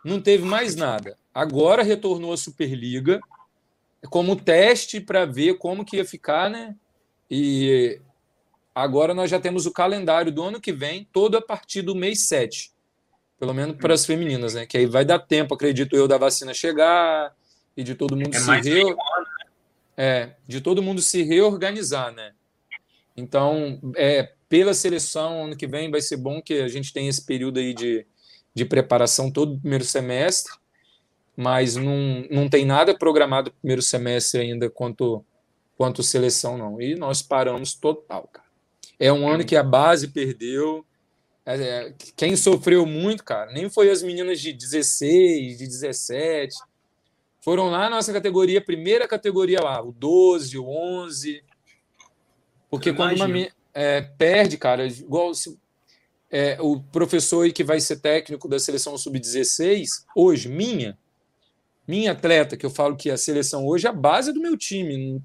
[0.05, 1.17] Não teve mais nada.
[1.33, 3.21] Agora retornou a Superliga
[4.09, 6.75] como teste para ver como que ia ficar, né?
[7.31, 8.01] E
[8.75, 12.27] agora nós já temos o calendário do ano que vem, todo a partir do mês
[12.29, 12.73] 7.
[13.39, 14.67] Pelo menos para as femininas, né?
[14.67, 17.35] Que aí vai dar tempo, acredito eu, da vacina chegar
[17.77, 18.95] e de todo mundo é se né?
[19.97, 22.33] é, de todo mundo se reorganizar, né?
[23.17, 27.25] Então, é, pela seleção, ano que vem vai ser bom que a gente tenha esse
[27.25, 28.07] período aí de,
[28.55, 30.53] de preparação todo o primeiro semestre,
[31.37, 35.25] mas não, não tem nada programado primeiro semestre ainda quanto,
[35.77, 36.81] quanto seleção, não.
[36.81, 38.50] E nós paramos total, cara.
[39.01, 40.85] É um ano que a base perdeu.
[41.47, 46.55] É, é quem sofreu muito, cara, nem foi as meninas de 16, de 17.
[47.41, 51.43] Foram lá na nossa categoria, primeira categoria lá, o 12, o 11.
[52.69, 55.59] Porque quando uma, é, perde, cara, igual se,
[56.31, 60.97] é, o professor aí que vai ser técnico da seleção sub-16, hoje, minha,
[61.89, 65.23] minha atleta, que eu falo que a seleção hoje é a base do meu time.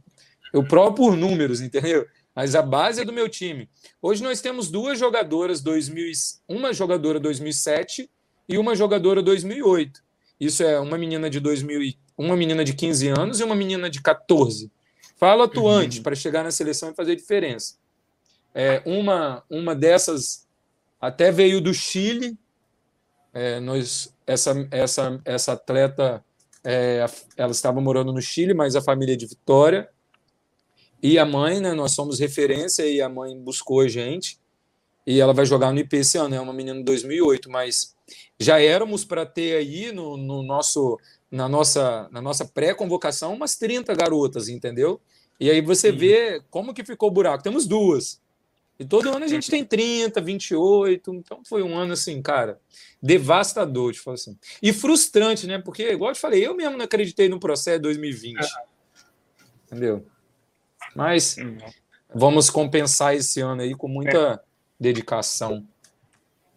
[0.54, 2.08] Eu provo por números, entendeu?
[2.36, 3.69] Mas a base é do meu time.
[4.02, 6.12] Hoje nós temos duas jogadoras, 2000,
[6.48, 8.10] uma jogadora 2007
[8.50, 10.04] e uma jogadora 2008.
[10.39, 14.02] Isso é uma menina de 2000, uma menina de 15 anos e uma menina de
[14.02, 14.69] 14.
[15.15, 16.04] Fala atuante uhum.
[16.04, 17.76] para chegar na seleção e fazer diferença.
[18.54, 20.45] É, uma, uma dessas
[21.00, 22.38] até veio do Chile.
[23.34, 26.24] É, nós, essa, essa, essa atleta,
[26.63, 27.06] é,
[27.38, 29.89] ela estava morando no Chile, mas a família é de Vitória.
[31.06, 34.39] E a mãe, né, nós somos referência e a mãe buscou a gente.
[35.06, 37.96] E ela vai jogar no IP esse ano, é uma menina de 2008, mas
[38.39, 43.94] já éramos para ter aí no, no nosso na nossa na nossa pré-convocação umas 30
[43.94, 45.00] garotas, entendeu?
[45.39, 45.98] E aí você Sim.
[45.98, 47.44] vê como que ficou o buraco.
[47.44, 48.20] Temos duas.
[48.80, 51.13] E todo ano a gente tem 30, 28.
[51.13, 52.60] Então foi um ano assim, cara,
[53.00, 54.36] devastador, tipo assim.
[54.60, 55.60] E frustrante, né?
[55.60, 58.39] Porque, igual eu te falei, eu mesmo não acreditei no processo de 2020.
[59.68, 60.04] Entendeu?
[60.95, 61.38] Mas
[62.13, 64.39] vamos compensar esse ano aí com muita é.
[64.79, 65.65] dedicação.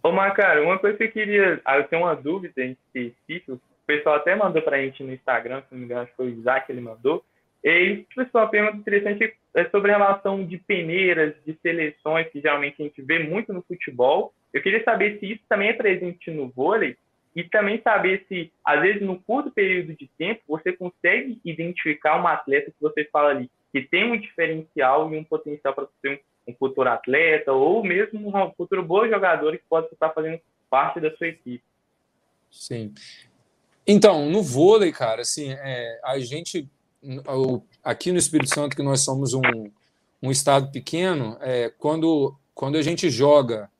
[0.03, 1.61] Ô, Macaro, uma coisa que eu queria.
[1.64, 3.55] Ah, eu tenho uma dúvida em específico.
[3.55, 6.27] O pessoal até mandou pra gente no Instagram, se não me engano, acho que foi
[6.27, 7.24] o Isaac que ele mandou
[7.62, 12.81] e pessoal, uma pergunta interessante é sobre a relação de peneiras, de seleções, que geralmente
[12.81, 14.33] a gente vê muito no futebol.
[14.53, 16.96] Eu queria saber se isso também é presente no vôlei
[17.35, 22.33] e também saber se, às vezes, no curto período de tempo, você consegue identificar uma
[22.33, 26.53] atleta que você fala ali, que tem um diferencial e um potencial para ser um,
[26.53, 31.15] um, futuro atleta, ou mesmo um futuro bom jogador que pode estar fazendo parte da
[31.17, 31.63] sua equipe.
[32.51, 32.95] Sim.
[33.87, 36.69] Então, no vôlei, cara, assim, é, a gente,
[37.83, 39.41] aqui no Espírito Santo, que nós somos um,
[40.23, 43.71] um estado pequeno, é, quando, quando a gente joga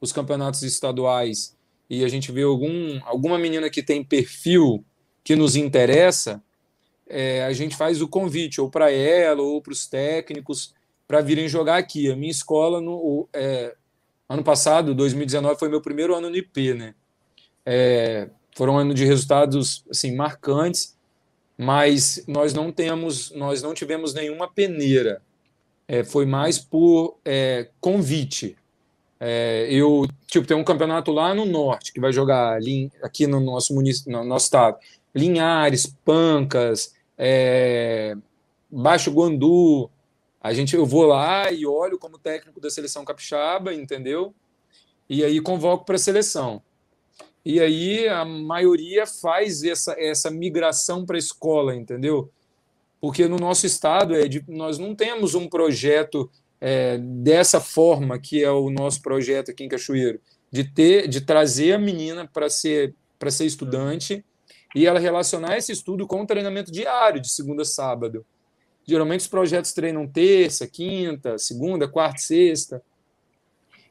[0.00, 1.56] os campeonatos estaduais
[1.88, 4.84] e a gente vê algum, alguma menina que tem perfil
[5.24, 6.42] que nos interessa,
[7.08, 10.74] é, a gente faz o convite ou para ela ou para os técnicos
[11.06, 12.10] para virem jogar aqui.
[12.10, 13.74] A minha escola, no, é,
[14.28, 16.94] ano passado, 2019, foi meu primeiro ano no IP, né?
[17.64, 20.96] É, foram anos de resultados assim marcantes,
[21.56, 25.22] mas nós não temos, nós não tivemos nenhuma peneira.
[25.88, 28.56] É, foi mais por é, convite.
[29.18, 33.40] É, eu tipo tem um campeonato lá no norte que vai jogar ali, aqui no
[33.40, 34.78] nosso município, no nosso estado,
[35.14, 38.16] Linhares, Pancas, é,
[38.70, 39.90] Baixo Guandu.
[40.40, 44.34] A gente, eu vou lá e olho como técnico da seleção capixaba, entendeu?
[45.08, 46.62] E aí convoco para a seleção.
[47.44, 52.30] E aí a maioria faz essa, essa migração para a escola, entendeu?
[53.00, 58.50] Porque no nosso estado de, nós não temos um projeto é, dessa forma que é
[58.50, 63.30] o nosso projeto aqui em Cachoeiro, de ter, de trazer a menina para ser para
[63.30, 64.24] ser estudante
[64.76, 68.26] e ela relacionar esse estudo com o treinamento diário de segunda a sábado.
[68.86, 72.82] Geralmente os projetos treinam terça, quinta, segunda, quarta, sexta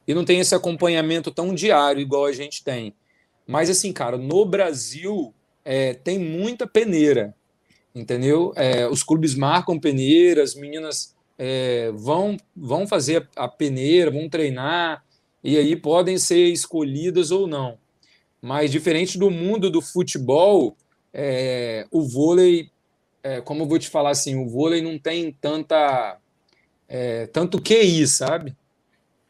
[0.07, 2.93] e não tem esse acompanhamento tão diário igual a gente tem.
[3.47, 5.33] Mas assim, cara, no Brasil
[5.65, 7.33] é, tem muita peneira,
[7.95, 8.53] entendeu?
[8.55, 15.03] É, os clubes marcam peneira, as meninas é, vão, vão fazer a peneira, vão treinar,
[15.43, 17.75] e aí podem ser escolhidas ou não.
[18.41, 20.75] Mas diferente do mundo do futebol,
[21.13, 22.69] é, o vôlei,
[23.23, 26.19] é, como eu vou te falar assim, o vôlei não tem tanta
[26.87, 28.55] é, tanto QI, sabe?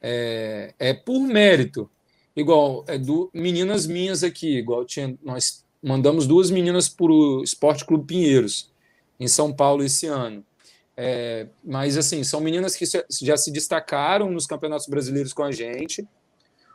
[0.02, 1.89] É, é por mérito.
[2.36, 7.86] Igual, é do, meninas minhas aqui, igual tinha, nós mandamos duas meninas para o Esporte
[7.86, 8.70] Clube Pinheiros,
[9.20, 10.44] em São Paulo, esse ano.
[10.98, 12.86] É, mas, assim, são meninas que
[13.22, 16.06] já se destacaram nos campeonatos brasileiros com a gente.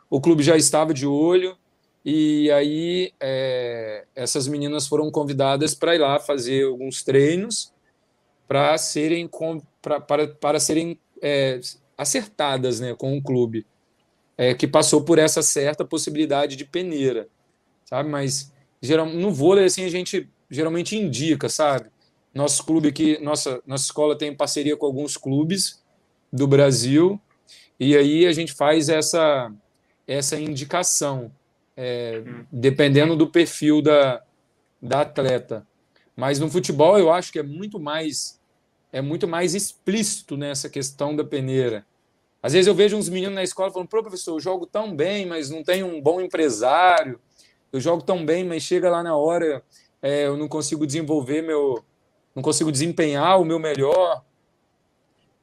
[0.09, 1.57] O clube já estava de olho.
[2.03, 7.71] E aí, é, essas meninas foram convidadas para ir lá fazer alguns treinos
[8.47, 9.29] para serem,
[9.81, 11.59] para, para serem é,
[11.97, 13.65] acertadas né, com o clube,
[14.35, 17.27] é, que passou por essa certa possibilidade de peneira,
[17.85, 18.09] sabe?
[18.09, 21.89] Mas geral, no vôlei, assim, a gente geralmente indica, sabe?
[22.33, 25.81] Nosso clube aqui, nossa, nossa escola tem parceria com alguns clubes
[26.33, 27.21] do Brasil,
[27.79, 29.51] e aí a gente faz essa,
[30.07, 31.31] essa indicação,
[31.75, 34.21] é, dependendo do perfil da,
[34.81, 35.65] da atleta.
[36.15, 38.39] Mas no futebol eu acho que é muito mais
[38.93, 41.85] é muito mais explícito nessa questão da peneira.
[42.43, 45.25] Às vezes eu vejo uns meninos na escola falando: Pô, professor, eu jogo tão bem,
[45.25, 47.19] mas não tenho um bom empresário.
[47.71, 49.63] Eu jogo tão bem, mas chega lá na hora,
[50.01, 51.83] é, eu não consigo desenvolver meu,
[52.35, 54.23] não consigo desempenhar o meu melhor.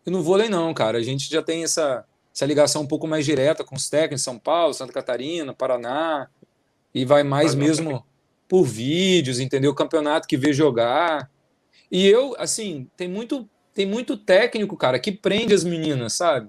[0.05, 0.99] E no vôlei não, cara.
[0.99, 2.05] A gente já tem essa,
[2.39, 6.29] essa ligação um pouco mais direta com os técnicos em São Paulo, Santa Catarina, Paraná,
[6.95, 8.07] e vai mais mesmo
[8.49, 9.75] por vídeos, entendeu?
[9.75, 11.29] Campeonato que vê jogar.
[11.91, 16.49] E eu, assim, tem muito, tem muito técnico, cara, que prende as meninas, sabe?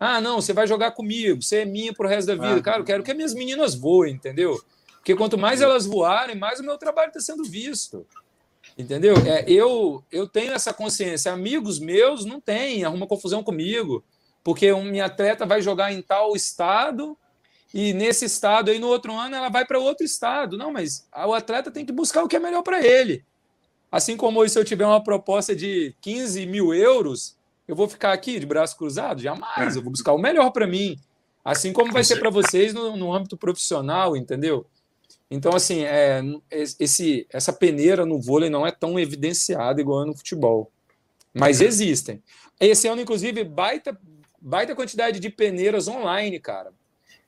[0.00, 2.56] Ah, não, você vai jogar comigo, você é minha pro resto da vida.
[2.56, 4.60] Ah, cara, eu quero que as minhas meninas voem, entendeu?
[4.94, 8.04] Porque quanto mais elas voarem, mais o meu trabalho está sendo visto.
[8.76, 9.14] Entendeu?
[9.24, 11.32] É, eu, eu tenho essa consciência.
[11.32, 14.02] Amigos meus não têm, arruma confusão comigo,
[14.42, 17.16] porque um, minha atleta vai jogar em tal estado
[17.72, 20.56] e nesse estado aí no outro ano ela vai para outro estado.
[20.56, 23.24] Não, mas o atleta tem que buscar o que é melhor para ele.
[23.90, 28.38] Assim como se eu tiver uma proposta de 15 mil euros, eu vou ficar aqui
[28.38, 29.20] de braço cruzado?
[29.20, 30.98] Jamais, eu vou buscar o melhor para mim.
[31.44, 34.66] Assim como vai ser para vocês no, no âmbito profissional, entendeu?
[35.30, 40.70] Então, assim, é, esse, essa peneira no vôlei não é tão evidenciada igual no futebol.
[41.32, 42.20] Mas existem.
[42.58, 43.98] Esse ano, inclusive, baita,
[44.40, 46.72] baita quantidade de peneiras online, cara.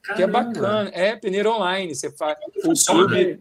[0.03, 0.17] Caramba.
[0.17, 0.91] Que é bacana.
[0.93, 1.95] É, peneira online.
[1.95, 2.37] Você faz.
[2.65, 3.39] O clube.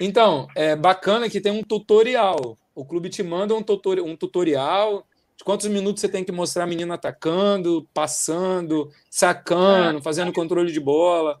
[0.00, 2.56] Então, é bacana que tem um tutorial.
[2.74, 6.64] O clube te manda um, tutor, um tutorial de quantos minutos você tem que mostrar
[6.64, 11.38] a menina atacando, passando, sacando, fazendo controle de bola.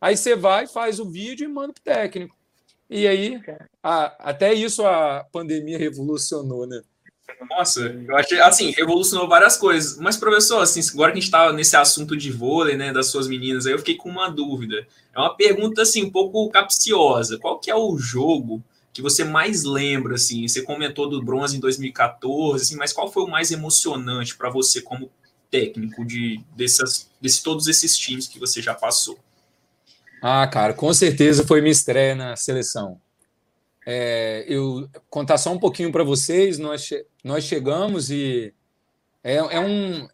[0.00, 2.36] Aí você vai, faz o vídeo e manda para o técnico.
[2.90, 3.40] E aí,
[3.82, 6.82] a, até isso a pandemia revolucionou, né?
[7.48, 9.98] Nossa, eu achei, assim, revolucionou várias coisas.
[9.98, 13.28] Mas, professor, assim, agora que a gente está nesse assunto de vôlei, né, das suas
[13.28, 14.86] meninas, aí eu fiquei com uma dúvida.
[15.14, 17.38] É uma pergunta, assim, um pouco capciosa.
[17.38, 20.46] Qual que é o jogo que você mais lembra, assim?
[20.46, 24.80] Você comentou do bronze em 2014, assim, mas qual foi o mais emocionante para você
[24.80, 25.10] como
[25.50, 27.10] técnico de dessas,
[27.42, 29.18] todos esses times que você já passou?
[30.22, 33.00] Ah, cara, com certeza foi minha estreia na seleção.
[33.86, 36.88] É, eu contar só um pouquinho para vocês, nós,
[37.22, 38.54] nós chegamos e
[39.22, 40.08] é, é, um,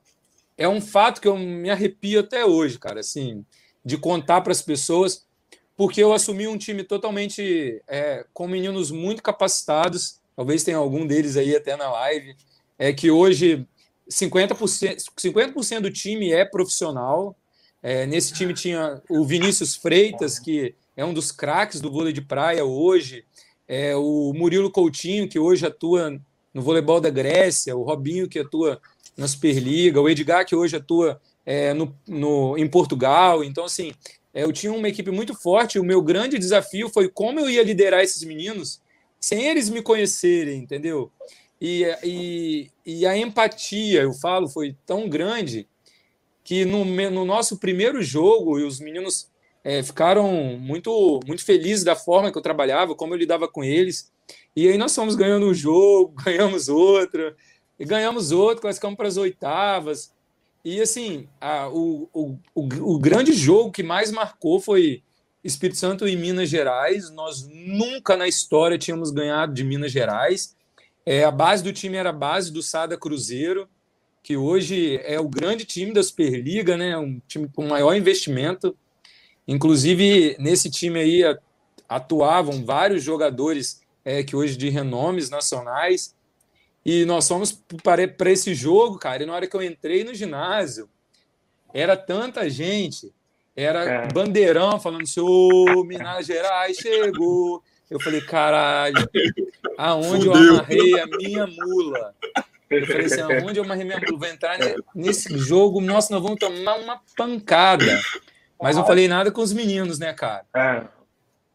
[0.58, 3.44] é um fato que eu me arrepio até hoje, cara, assim,
[3.84, 5.24] de contar para as pessoas,
[5.76, 11.36] porque eu assumi um time totalmente é, com meninos muito capacitados, talvez tenha algum deles
[11.36, 12.34] aí até na live,
[12.78, 13.66] é que hoje
[14.10, 17.36] 50%, 50 do time é profissional.
[17.82, 22.20] É, nesse time tinha o Vinícius Freitas, que é um dos craques do vôlei de
[22.20, 23.24] praia hoje
[23.70, 26.20] é, o Murilo Coutinho, que hoje atua
[26.52, 28.80] no voleibol da Grécia, o Robinho, que atua
[29.16, 33.44] na Superliga, o Edgar, que hoje atua é, no, no, em Portugal.
[33.44, 33.92] Então, assim,
[34.34, 35.78] é, eu tinha uma equipe muito forte.
[35.78, 38.80] O meu grande desafio foi como eu ia liderar esses meninos
[39.20, 41.12] sem eles me conhecerem, entendeu?
[41.60, 45.68] E, e, e a empatia, eu falo, foi tão grande
[46.42, 49.30] que no, no nosso primeiro jogo, e os meninos
[49.62, 54.10] é, ficaram muito, muito felizes da forma que eu trabalhava, como eu lidava com eles.
[54.54, 57.34] E aí nós fomos ganhando um jogo, ganhamos outro,
[57.78, 60.12] e ganhamos outro, classificamos para as oitavas.
[60.64, 65.02] E assim, a, o, o, o, o grande jogo que mais marcou foi
[65.42, 67.10] Espírito Santo e Minas Gerais.
[67.10, 70.54] Nós nunca na história tínhamos ganhado de Minas Gerais.
[71.04, 73.68] É, a base do time era a base do Sada Cruzeiro,
[74.22, 76.96] que hoje é o grande time da Superliga, né?
[76.96, 78.76] um time com maior investimento.
[79.50, 81.22] Inclusive, nesse time aí
[81.88, 86.14] atuavam vários jogadores é, que hoje de renomes nacionais.
[86.86, 89.24] E nós fomos para esse jogo, cara.
[89.24, 90.88] E na hora que eu entrei no ginásio,
[91.74, 93.12] era tanta gente,
[93.56, 94.06] era é.
[94.06, 97.60] bandeirão falando assim: Ô, Minas Gerais chegou.
[97.90, 98.94] Eu falei, caralho,
[99.76, 100.44] aonde Fudeu.
[100.44, 102.14] eu amarrei a minha mula?
[102.70, 104.16] Eu falei assim, aonde eu amarrei minha mula?
[104.16, 104.56] Vou entrar
[104.94, 108.00] nesse jogo, nossa, nós vamos tomar uma pancada.
[108.60, 110.44] Mas não falei nada com os meninos, né, cara?
[110.54, 110.86] É.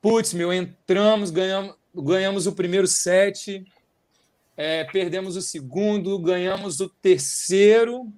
[0.01, 3.63] Putz, meu, entramos, ganhamos, ganhamos o primeiro set,
[4.57, 8.11] é, perdemos o segundo, ganhamos o terceiro,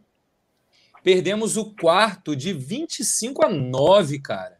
[1.03, 4.57] perdemos o quarto de 25 a 9, cara.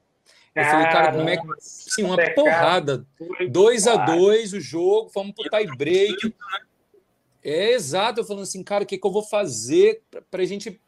[0.56, 1.44] Eu falei, cara, como é que.
[1.60, 3.06] Sim, uma porrada.
[3.50, 6.34] 2 a 2 o jogo, fomos pro tie break.
[7.44, 10.82] É exato, eu falando assim, cara, o que, que eu vou fazer para gente,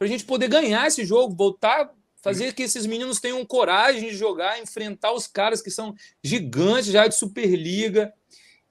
[0.00, 1.92] a gente poder ganhar esse jogo, voltar
[2.24, 7.06] fazer que esses meninos tenham coragem de jogar, enfrentar os caras que são gigantes já
[7.06, 8.10] de Superliga.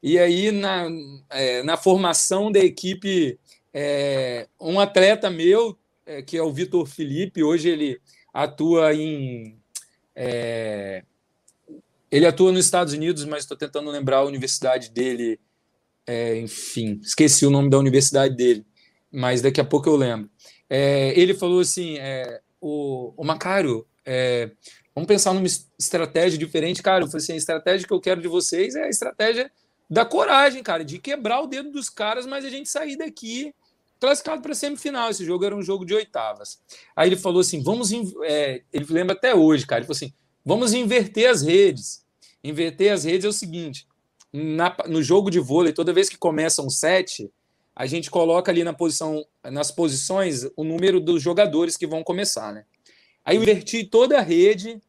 [0.01, 0.87] E aí, na,
[1.29, 3.39] é, na formação da equipe,
[3.71, 8.01] é, um atleta meu, é, que é o Vitor Felipe, hoje ele
[8.33, 9.55] atua em.
[10.15, 11.03] É,
[12.09, 15.39] ele atua nos Estados Unidos, mas estou tentando lembrar a universidade dele.
[16.07, 18.65] É, enfim, esqueci o nome da universidade dele,
[19.11, 20.27] mas daqui a pouco eu lembro.
[20.67, 21.97] É, ele falou assim:
[22.63, 24.52] o, o Macário, é,
[24.95, 25.45] vamos pensar numa
[25.78, 27.04] estratégia diferente, cara.
[27.04, 29.52] Eu falei assim, a estratégia que eu quero de vocês é a estratégia
[29.89, 33.54] da coragem, cara, de quebrar o dedo dos caras, mas a gente sair daqui
[33.99, 35.10] classificado para semifinal.
[35.10, 36.62] Esse jogo era um jogo de oitavas.
[36.95, 37.91] Aí ele falou assim: vamos.
[38.23, 39.80] É, ele lembra até hoje, cara.
[39.80, 40.13] Ele falou assim:
[40.45, 42.06] vamos inverter as redes.
[42.41, 43.86] Inverter as redes é o seguinte:
[44.32, 47.30] na, no jogo de vôlei, toda vez que começa um set,
[47.75, 52.53] a gente coloca ali na posição, nas posições o número dos jogadores que vão começar,
[52.53, 52.65] né?
[53.25, 54.81] Aí eu inverti toda a rede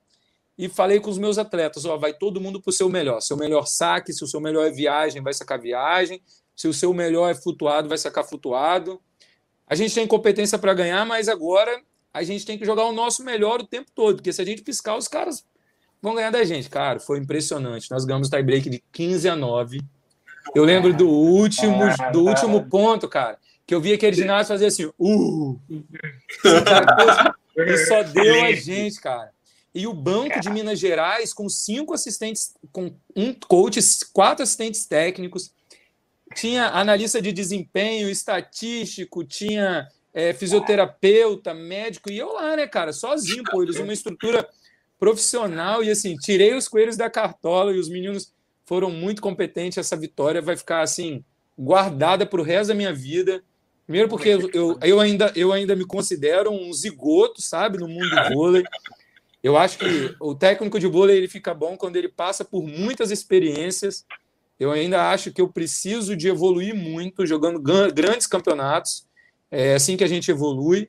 [0.58, 3.20] e falei com os meus atletas, ó, vai todo mundo para o seu melhor.
[3.20, 6.20] Seu melhor saque, se o seu melhor é viagem, vai sacar viagem.
[6.54, 9.00] Se o seu melhor é flutuado, vai sacar flutuado.
[9.66, 13.24] A gente tem competência para ganhar, mas agora a gente tem que jogar o nosso
[13.24, 15.44] melhor o tempo todo, porque se a gente piscar, os caras
[16.00, 16.70] vão ganhar da gente.
[16.70, 17.90] Cara, foi impressionante.
[17.90, 19.80] Nós ganhamos o tie break de 15 a 9
[20.54, 24.90] eu lembro do último, do último ponto, cara, que eu vi aquele ginásio fazer assim,
[24.98, 25.60] uh!
[27.56, 29.30] E só deu a gente, cara.
[29.72, 33.80] E o banco de Minas Gerais, com cinco assistentes, com um coach,
[34.12, 35.52] quatro assistentes técnicos,
[36.34, 43.42] tinha analista de desempenho, estatístico, tinha é, fisioterapeuta, médico, e eu lá, né, cara, sozinho,
[43.44, 44.48] pô, eles uma estrutura
[44.98, 48.32] profissional, e assim, tirei os coelhos da cartola e os meninos
[48.64, 49.78] foram muito competentes.
[49.78, 51.24] Essa vitória vai ficar assim
[51.58, 53.42] guardada para o resto da minha vida.
[53.86, 58.08] Primeiro porque eu, eu, eu, ainda, eu ainda me considero um zigoto, sabe, no mundo
[58.08, 58.64] do vôlei.
[59.42, 63.10] Eu acho que o técnico de vôlei ele fica bom quando ele passa por muitas
[63.10, 64.06] experiências
[64.58, 69.06] Eu ainda acho que eu preciso de evoluir muito, jogando grandes campeonatos.
[69.50, 70.88] É assim que a gente evolui.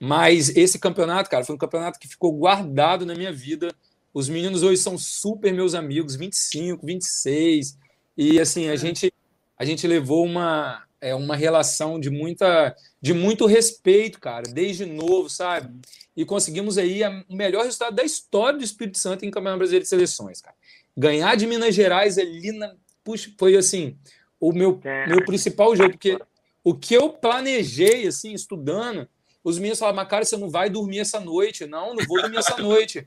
[0.00, 3.72] Mas esse campeonato, cara, foi um campeonato que ficou guardado na minha vida.
[4.16, 7.76] Os meninos hoje são super meus amigos, 25, 26.
[8.16, 8.76] E assim, a é.
[8.78, 9.12] gente
[9.58, 15.28] a gente levou uma é uma relação de muita de muito respeito, cara, desde novo,
[15.28, 15.70] sabe?
[16.16, 19.90] E conseguimos aí o melhor resultado da história do Espírito Santo em Campeonato Brasileiro de
[19.90, 20.56] Seleções, cara.
[20.96, 23.98] Ganhar de Minas Gerais ali na puxa, foi assim,
[24.40, 25.08] o meu é.
[25.08, 26.18] meu principal jogo, porque
[26.64, 29.06] o que eu planejei assim, estudando,
[29.44, 31.66] os meninos falavam, mas cara, você não vai dormir essa noite.
[31.66, 33.06] Não, não vou dormir essa noite.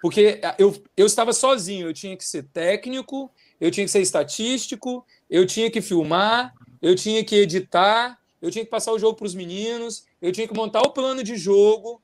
[0.00, 3.30] Porque eu, eu estava sozinho, eu tinha que ser técnico,
[3.60, 8.64] eu tinha que ser estatístico, eu tinha que filmar, eu tinha que editar, eu tinha
[8.64, 12.00] que passar o jogo para os meninos, eu tinha que montar o plano de jogo,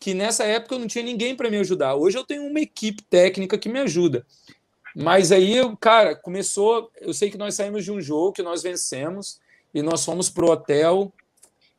[0.00, 1.94] que nessa época eu não tinha ninguém para me ajudar.
[1.94, 4.26] Hoje eu tenho uma equipe técnica que me ajuda.
[4.94, 6.90] Mas aí, cara, começou.
[7.00, 9.40] Eu sei que nós saímos de um jogo que nós vencemos
[9.72, 11.12] e nós fomos pro hotel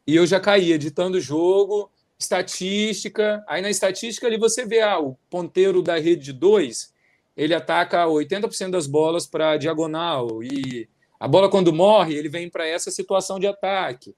[0.06, 1.90] e eu já caí editando o jogo,
[2.20, 3.44] estatística.
[3.48, 6.96] Aí na estatística ali você vê ah, o ponteiro da rede de dois
[7.38, 10.90] ele ataca 80% das bolas para diagonal e
[11.20, 14.16] a bola quando morre, ele vem para essa situação de ataque.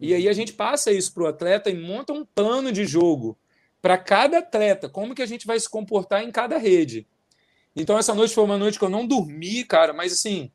[0.00, 3.36] E aí a gente passa isso para o atleta e monta um plano de jogo
[3.82, 7.06] para cada atleta, como que a gente vai se comportar em cada rede.
[7.76, 10.50] Então essa noite foi uma noite que eu não dormi, cara, mas assim,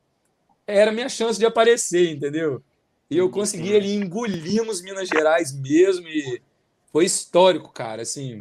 [0.66, 2.64] era minha chance de aparecer, entendeu?
[3.10, 6.42] E eu consegui ali, engolimos Minas Gerais mesmo e
[6.94, 8.40] foi histórico, cara, assim,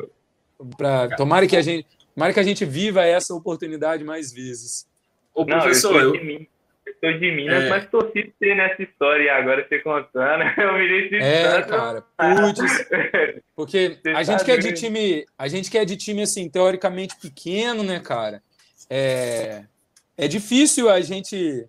[0.76, 4.86] para tomara que a gente Tomara que a gente viva essa oportunidade mais vezes.
[5.34, 6.46] Ô, professor, Não, eu, eu...
[7.00, 7.68] Sou de Minas, é.
[7.68, 12.02] mas torci pra ter nessa história e agora você contando, eu virei esse É, cara,
[12.02, 12.88] putz.
[13.56, 17.16] Porque você a gente tá quer de time, a gente quer de time assim, teoricamente
[17.16, 18.42] pequeno, né, cara?
[18.90, 19.64] É,
[20.16, 21.66] é difícil a gente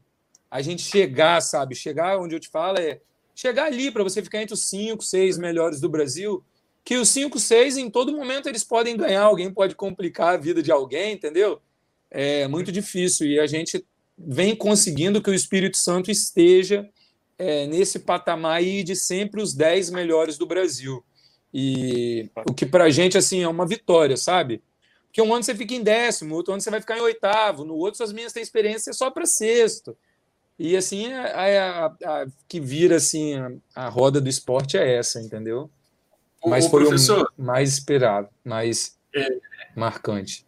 [0.51, 1.73] a gente chegar, sabe?
[1.73, 2.99] Chegar onde eu te falo é
[3.33, 6.43] chegar ali para você ficar entre os cinco, seis melhores do Brasil
[6.83, 10.61] que os 5, 6, em todo momento, eles podem ganhar, alguém pode complicar a vida
[10.61, 11.61] de alguém, entendeu?
[12.11, 13.27] É muito difícil.
[13.27, 13.85] E a gente
[14.17, 16.87] vem conseguindo que o Espírito Santo esteja
[17.37, 21.03] é, nesse patamar aí de sempre os 10 melhores do Brasil.
[21.53, 24.61] E o que para a gente assim, é uma vitória, sabe?
[25.05, 27.75] Porque um ano você fica em décimo, outro ano você vai ficar em oitavo, no
[27.75, 29.95] outro as minhas têm experiência só para sexto.
[30.57, 35.21] E assim, a, a, a, que vira assim, a, a roda do esporte é essa,
[35.21, 35.69] entendeu?
[36.45, 39.27] Mas o foi professor, o mais esperado, mais é,
[39.75, 40.45] marcante.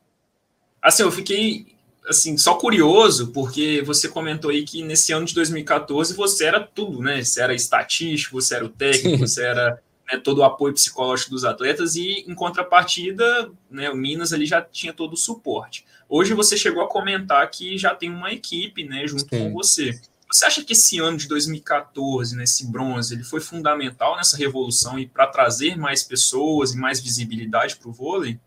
[0.81, 1.75] Assim, eu fiquei
[2.07, 7.01] assim, só curioso, porque você comentou aí que nesse ano de 2014 você era tudo,
[7.01, 7.23] né?
[7.23, 9.27] Você era estatístico, você era o técnico, Sim.
[9.27, 9.81] você era
[10.11, 14.61] né, todo o apoio psicológico dos atletas e, em contrapartida, né, o Minas ali já
[14.61, 15.85] tinha todo o suporte.
[16.07, 19.27] Hoje você chegou a comentar que já tem uma equipe, né, junto Sim.
[19.29, 19.99] com você.
[20.31, 24.97] Você acha que esse ano de 2014, nesse né, bronze, ele foi fundamental nessa revolução
[24.97, 28.39] e para trazer mais pessoas e mais visibilidade para o vôlei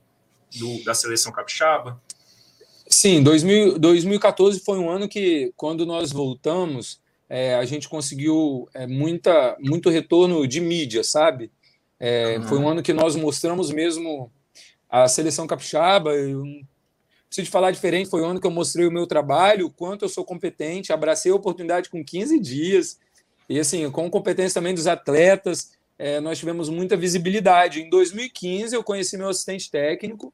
[0.56, 2.00] do, da seleção capixaba?
[2.88, 8.86] Sim, 2000, 2014 foi um ano que, quando nós voltamos, é, a gente conseguiu é,
[8.86, 11.50] muita, muito retorno de mídia, sabe?
[12.00, 12.44] É, uhum.
[12.44, 14.32] Foi um ano que nós mostramos mesmo
[14.88, 16.12] a seleção capixaba,
[17.28, 20.08] preciso falar diferente, foi o ano que eu mostrei o meu trabalho, o quanto eu
[20.08, 22.98] sou competente, abracei a oportunidade com 15 dias,
[23.48, 27.82] e assim, com competência também dos atletas, é, nós tivemos muita visibilidade.
[27.82, 30.32] Em 2015, eu conheci meu assistente técnico,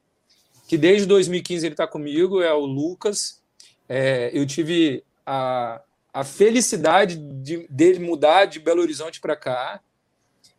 [0.67, 3.41] que desde 2015 ele está comigo, é o Lucas.
[3.87, 5.81] É, eu tive a,
[6.13, 9.81] a felicidade de, dele mudar de Belo Horizonte para cá,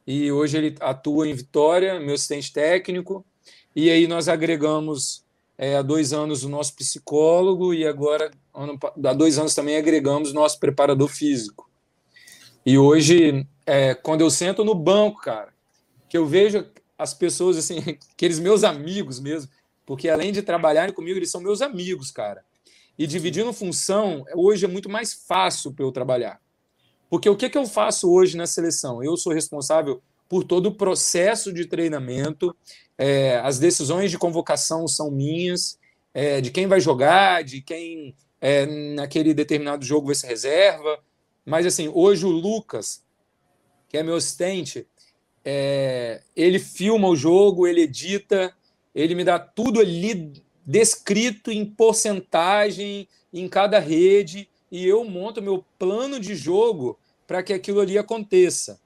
[0.06, 3.24] e hoje ele atua em Vitória, meu assistente técnico,
[3.74, 5.25] e aí nós agregamos
[5.58, 10.32] é, há dois anos o nosso psicólogo e agora, ano, há dois anos também agregamos
[10.32, 11.70] nosso preparador físico.
[12.64, 15.52] E hoje, é, quando eu sento no banco, cara,
[16.08, 16.66] que eu vejo
[16.98, 17.78] as pessoas, assim,
[18.12, 19.50] aqueles meus amigos mesmo,
[19.84, 22.44] porque além de trabalharem comigo, eles são meus amigos, cara.
[22.98, 26.40] E dividindo função, hoje é muito mais fácil para eu trabalhar.
[27.08, 29.02] Porque o que, que eu faço hoje na seleção?
[29.02, 32.54] Eu sou responsável por todo o processo de treinamento,
[32.98, 35.78] é, as decisões de convocação são minhas,
[36.12, 40.98] é, de quem vai jogar, de quem é, naquele determinado jogo vai ser reserva.
[41.44, 43.02] Mas assim, hoje o Lucas,
[43.88, 44.86] que é meu assistente,
[45.44, 48.52] é, ele filma o jogo, ele edita,
[48.94, 50.32] ele me dá tudo ali
[50.66, 57.52] descrito em porcentagem em cada rede e eu monto meu plano de jogo para que
[57.52, 58.80] aquilo ali aconteça.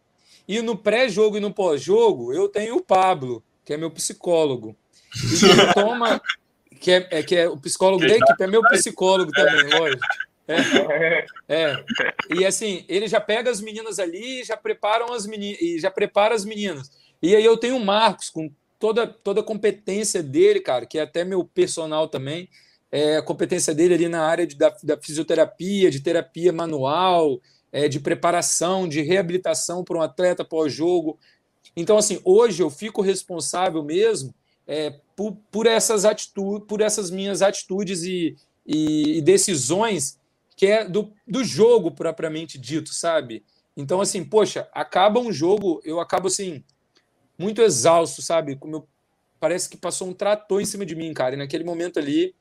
[0.51, 4.74] E no pré-jogo e no pós-jogo, eu tenho o Pablo, que é meu psicólogo.
[5.14, 6.20] E que toma,
[6.80, 10.03] que é, é, que é o psicólogo da equipe, é meu psicólogo também, lógico.
[10.48, 11.84] É, é.
[12.36, 15.88] E assim, ele já pega as meninas ali e já preparam as meninas e já
[15.88, 16.90] prepara as meninas.
[17.22, 21.03] E aí eu tenho o Marcos com toda toda a competência dele, cara, que é
[21.03, 22.48] até meu personal também.
[22.90, 27.40] É, a competência dele ali na área de, da, da fisioterapia, de terapia manual,
[27.72, 31.18] é, de preparação, de reabilitação para um atleta pós-jogo.
[31.76, 34.34] Então, assim, hoje eu fico responsável mesmo
[34.66, 40.18] é, por, por, essas atitudes, por essas minhas atitudes e, e, e decisões
[40.56, 43.42] que é do, do jogo propriamente dito, sabe?
[43.76, 46.62] Então, assim, poxa, acaba um jogo, eu acabo assim,
[47.38, 48.56] muito exausto, sabe?
[48.56, 48.88] Como eu,
[49.38, 51.34] parece que passou um trator em cima de mim, cara.
[51.34, 52.34] E naquele momento ali,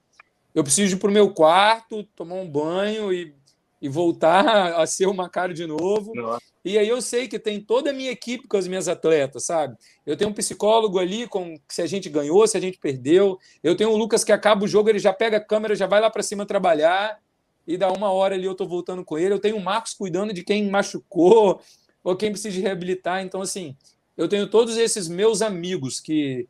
[0.53, 3.33] eu preciso ir para o meu quarto, tomar um banho e
[3.81, 6.13] e voltar a ser uma cara de novo.
[6.13, 6.43] Nossa.
[6.63, 9.77] E aí eu sei que tem toda a minha equipe com as minhas atletas, sabe?
[10.05, 13.39] Eu tenho um psicólogo ali com se a gente ganhou, se a gente perdeu.
[13.63, 16.01] Eu tenho o Lucas que acaba o jogo, ele já pega a câmera, já vai
[16.01, 17.19] lá para cima trabalhar
[17.65, 19.33] e dá uma hora ali eu tô voltando com ele.
[19.33, 21.61] Eu tenho o Marcos cuidando de quem machucou
[22.03, 23.23] ou quem precisa reabilitar.
[23.23, 23.77] Então assim,
[24.17, 26.45] eu tenho todos esses meus amigos que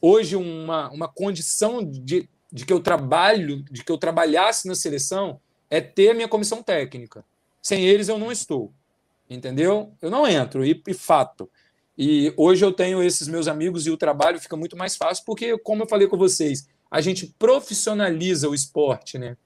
[0.00, 5.40] hoje uma, uma condição de, de que eu trabalho, de que eu trabalhasse na seleção
[5.74, 7.24] é ter a minha comissão técnica.
[7.60, 8.72] Sem eles eu não estou.
[9.28, 9.92] Entendeu?
[10.00, 11.50] Eu não entro, e, e fato.
[11.98, 15.58] E hoje eu tenho esses meus amigos e o trabalho fica muito mais fácil, porque,
[15.58, 19.36] como eu falei com vocês, a gente profissionaliza o esporte, né?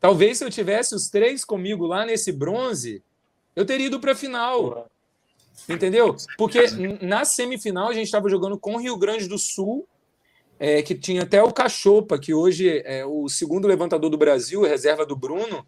[0.00, 3.02] Talvez se eu tivesse os três comigo lá nesse bronze,
[3.56, 4.88] eu teria ido para a final.
[5.68, 6.16] Entendeu?
[6.36, 6.60] Porque
[7.02, 9.88] na semifinal a gente estava jogando com o Rio Grande do Sul
[10.58, 15.06] é, que tinha até o Cachopa, que hoje é o segundo levantador do Brasil, reserva
[15.06, 15.64] do Bruno,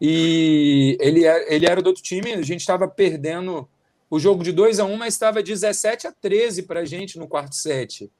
[0.00, 3.68] e ele, é, ele era do outro time, a gente estava perdendo
[4.08, 7.28] o jogo de 2 a 1 mas estava 17 a 13 para a gente no
[7.28, 8.10] quarto set.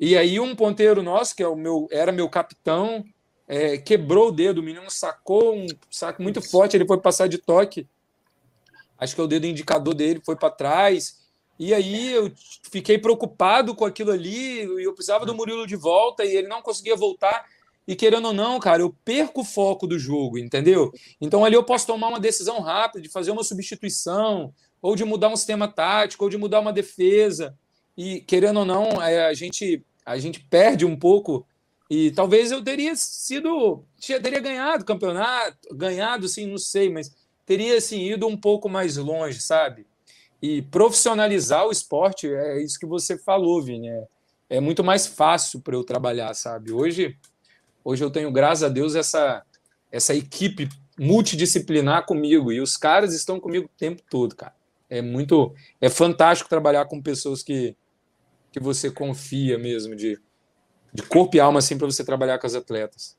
[0.00, 3.04] E aí um ponteiro nosso, que é o meu, era meu capitão,
[3.46, 7.38] é, quebrou o dedo, o menino sacou um saco muito forte, ele foi passar de
[7.38, 7.86] toque,
[8.98, 11.23] acho que é o dedo indicador dele, foi para trás,
[11.58, 12.32] e aí eu
[12.70, 16.62] fiquei preocupado com aquilo ali, e eu precisava do Murilo de volta e ele não
[16.62, 17.46] conseguia voltar.
[17.86, 20.90] E querendo ou não, cara, eu perco o foco do jogo, entendeu?
[21.20, 25.28] Então ali eu posso tomar uma decisão rápida de fazer uma substituição, ou de mudar
[25.28, 27.56] um sistema tático, ou de mudar uma defesa.
[27.96, 31.46] E querendo ou não, é, a gente a gente perde um pouco
[31.88, 33.84] e talvez eu teria sido,
[34.22, 37.14] teria ganhado o campeonato, ganhado sim, não sei, mas
[37.46, 39.86] teria assim ido um pouco mais longe, sabe?
[40.42, 43.88] E profissionalizar o esporte é isso que você falou, Vini.
[43.88, 44.06] É,
[44.50, 46.72] é muito mais fácil para eu trabalhar, sabe?
[46.72, 47.16] Hoje,
[47.84, 49.42] hoje eu tenho, graças a Deus, essa,
[49.90, 50.68] essa equipe
[50.98, 54.54] multidisciplinar comigo e os caras estão comigo o tempo todo, cara.
[54.88, 57.76] É muito, é fantástico trabalhar com pessoas que,
[58.52, 60.20] que você confia mesmo de,
[60.92, 63.16] de corpo e alma assim para você trabalhar com as atletas.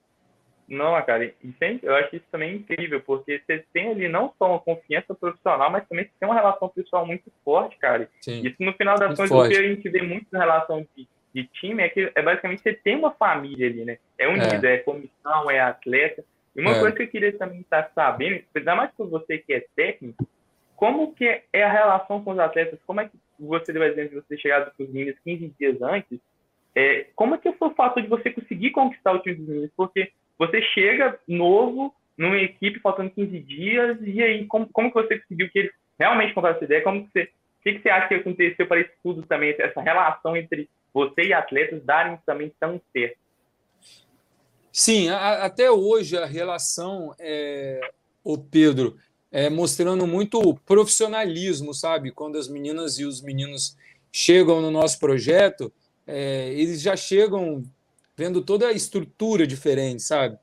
[0.67, 4.49] Não, cara, e sempre, eu acho isso também incrível, porque você tem ali não só
[4.49, 8.09] uma confiança profissional, mas também você tem uma relação pessoal muito forte, cara.
[8.19, 8.41] Sim.
[8.45, 11.43] Isso no final das contas, o que a gente vê muito na relação de, de
[11.47, 13.97] time é que é basicamente você tem uma família ali, né?
[14.17, 16.25] É unido, é, é comissão, é atleta.
[16.55, 16.79] E uma é.
[16.79, 20.27] coisa que eu queria também estar sabendo, ainda mais por você que é técnico,
[20.75, 22.79] como que é a relação com os atletas?
[22.87, 26.19] Como é que você deu exemplo de você chegar com os meninos 15 dias antes?
[26.75, 29.71] É, como é que foi o fato de você conseguir conquistar o time dos meninos?
[29.77, 35.19] Porque você chega novo numa equipe faltando 15 dias, e aí como, como que você
[35.19, 36.83] conseguiu que eles realmente compraram essa ideia?
[36.83, 39.81] Como que você, o que, que você acha que aconteceu para isso tudo também, essa
[39.81, 43.17] relação entre você e atletas darem também tão certo?
[44.71, 47.79] Sim, a, até hoje a relação, é,
[48.23, 48.97] o Pedro,
[49.31, 52.11] é mostrando muito profissionalismo, sabe?
[52.11, 53.77] Quando as meninas e os meninos
[54.11, 55.71] chegam no nosso projeto,
[56.07, 57.63] é, eles já chegam
[58.15, 60.37] vendo toda a estrutura diferente, sabe?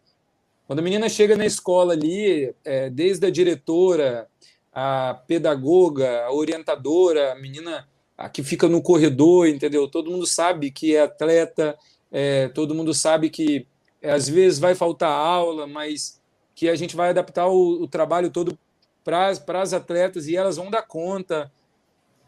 [0.66, 4.28] Quando a menina chega na escola ali, é, desde a diretora,
[4.72, 9.88] a pedagoga, a orientadora, a menina a que fica no corredor, entendeu?
[9.88, 11.76] Todo mundo sabe que é atleta,
[12.10, 13.66] é, todo mundo sabe que
[14.00, 16.20] é, às vezes vai faltar aula, mas
[16.54, 18.56] que a gente vai adaptar o, o trabalho todo
[19.02, 21.50] para as atletas e elas vão dar conta.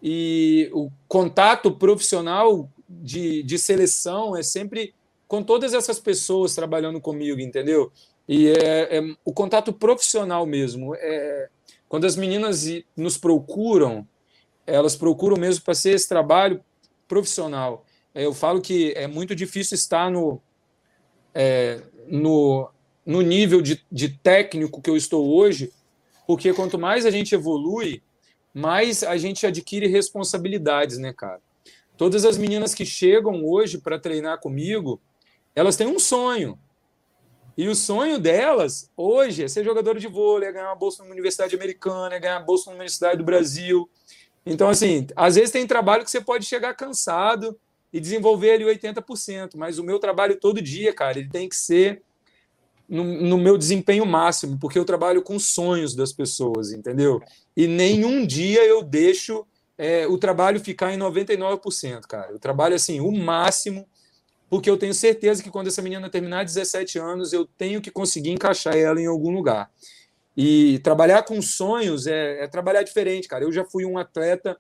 [0.02, 4.94] E o contato profissional de, de seleção é sempre
[5.26, 7.90] com todas essas pessoas trabalhando comigo, entendeu?
[8.28, 10.94] E é, é o contato profissional mesmo.
[10.96, 11.48] É,
[11.88, 12.64] quando as meninas
[12.96, 14.06] nos procuram,
[14.66, 16.62] elas procuram mesmo para ser esse trabalho
[17.06, 17.84] profissional.
[18.14, 20.40] É, eu falo que é muito difícil estar no,
[21.34, 22.70] é, no,
[23.04, 25.72] no nível de, de técnico que eu estou hoje,
[26.26, 28.02] porque quanto mais a gente evolui,
[28.52, 31.40] mais a gente adquire responsabilidades, né, cara?
[31.96, 35.00] Todas as meninas que chegam hoje para treinar comigo,
[35.54, 36.58] elas têm um sonho.
[37.56, 41.12] E o sonho delas hoje é ser jogador de vôlei, é ganhar uma bolsa numa
[41.12, 43.88] universidade americana, é ganhar uma bolsa numa universidade do Brasil.
[44.44, 47.56] Então, assim, às vezes tem trabalho que você pode chegar cansado
[47.92, 52.02] e desenvolver ali 80%, mas o meu trabalho todo dia, cara, ele tem que ser
[52.88, 57.22] no, no, meu desempenho máximo, porque eu trabalho com sonhos das pessoas, entendeu?
[57.56, 59.46] E nenhum dia eu deixo
[59.78, 62.32] é, o trabalho ficar em 99%, cara.
[62.32, 63.86] Eu trabalho assim, o máximo,
[64.54, 68.30] porque eu tenho certeza que quando essa menina terminar 17 anos, eu tenho que conseguir
[68.30, 69.68] encaixar ela em algum lugar.
[70.36, 73.42] E trabalhar com sonhos é, é trabalhar diferente, cara.
[73.42, 74.56] Eu já fui um atleta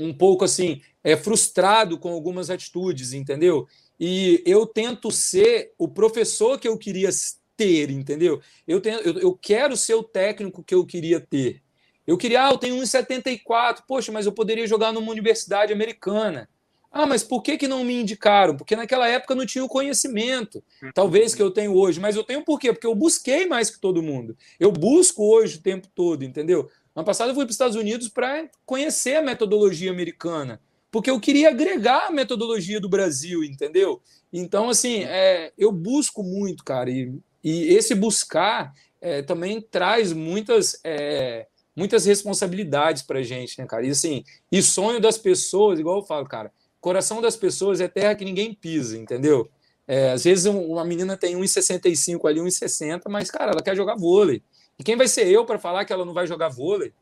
[0.00, 3.68] um pouco assim, é frustrado com algumas atitudes, entendeu?
[4.00, 7.10] E eu tento ser o professor que eu queria
[7.58, 8.40] ter, entendeu?
[8.66, 11.62] Eu, tenho, eu, eu quero ser o técnico que eu queria ter.
[12.06, 16.48] Eu queria, ah, eu tenho 1,74, poxa, mas eu poderia jogar numa universidade americana.
[16.96, 18.56] Ah, mas por que, que não me indicaram?
[18.56, 20.62] Porque naquela época não tinha o conhecimento,
[20.94, 21.98] talvez que eu tenho hoje.
[21.98, 22.72] Mas eu tenho por quê?
[22.72, 24.36] Porque eu busquei mais que todo mundo.
[24.60, 26.70] Eu busco hoje o tempo todo, entendeu?
[26.94, 31.18] Ano passado eu fui para os Estados Unidos para conhecer a metodologia americana, porque eu
[31.18, 34.00] queria agregar a metodologia do Brasil, entendeu?
[34.32, 40.78] Então, assim, é, eu busco muito, cara, e, e esse buscar é, também traz muitas,
[40.84, 43.84] é, muitas responsabilidades para gente, né, cara?
[43.84, 44.22] E assim,
[44.52, 46.52] e sonho das pessoas, igual eu falo, cara,
[46.84, 49.48] coração das pessoas é terra que ninguém pisa, entendeu?
[49.88, 54.42] É, às vezes uma menina tem 1,65 ali, 1,60, mas, cara, ela quer jogar vôlei.
[54.78, 56.92] E quem vai ser eu para falar que ela não vai jogar vôlei?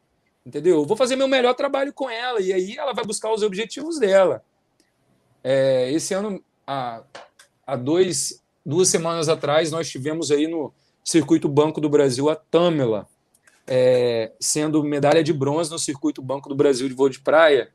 [0.46, 0.76] Entendeu?
[0.76, 3.98] Eu vou fazer meu melhor trabalho com ela e aí ela vai buscar os objetivos
[3.98, 4.44] dela.
[5.42, 7.02] É, esse ano, há,
[7.66, 10.72] há dois, duas semanas atrás, nós tivemos aí no
[11.02, 13.08] Circuito Banco do Brasil a Tamela,
[13.66, 17.68] é, sendo medalha de bronze no Circuito Banco do Brasil de vôlei de praia.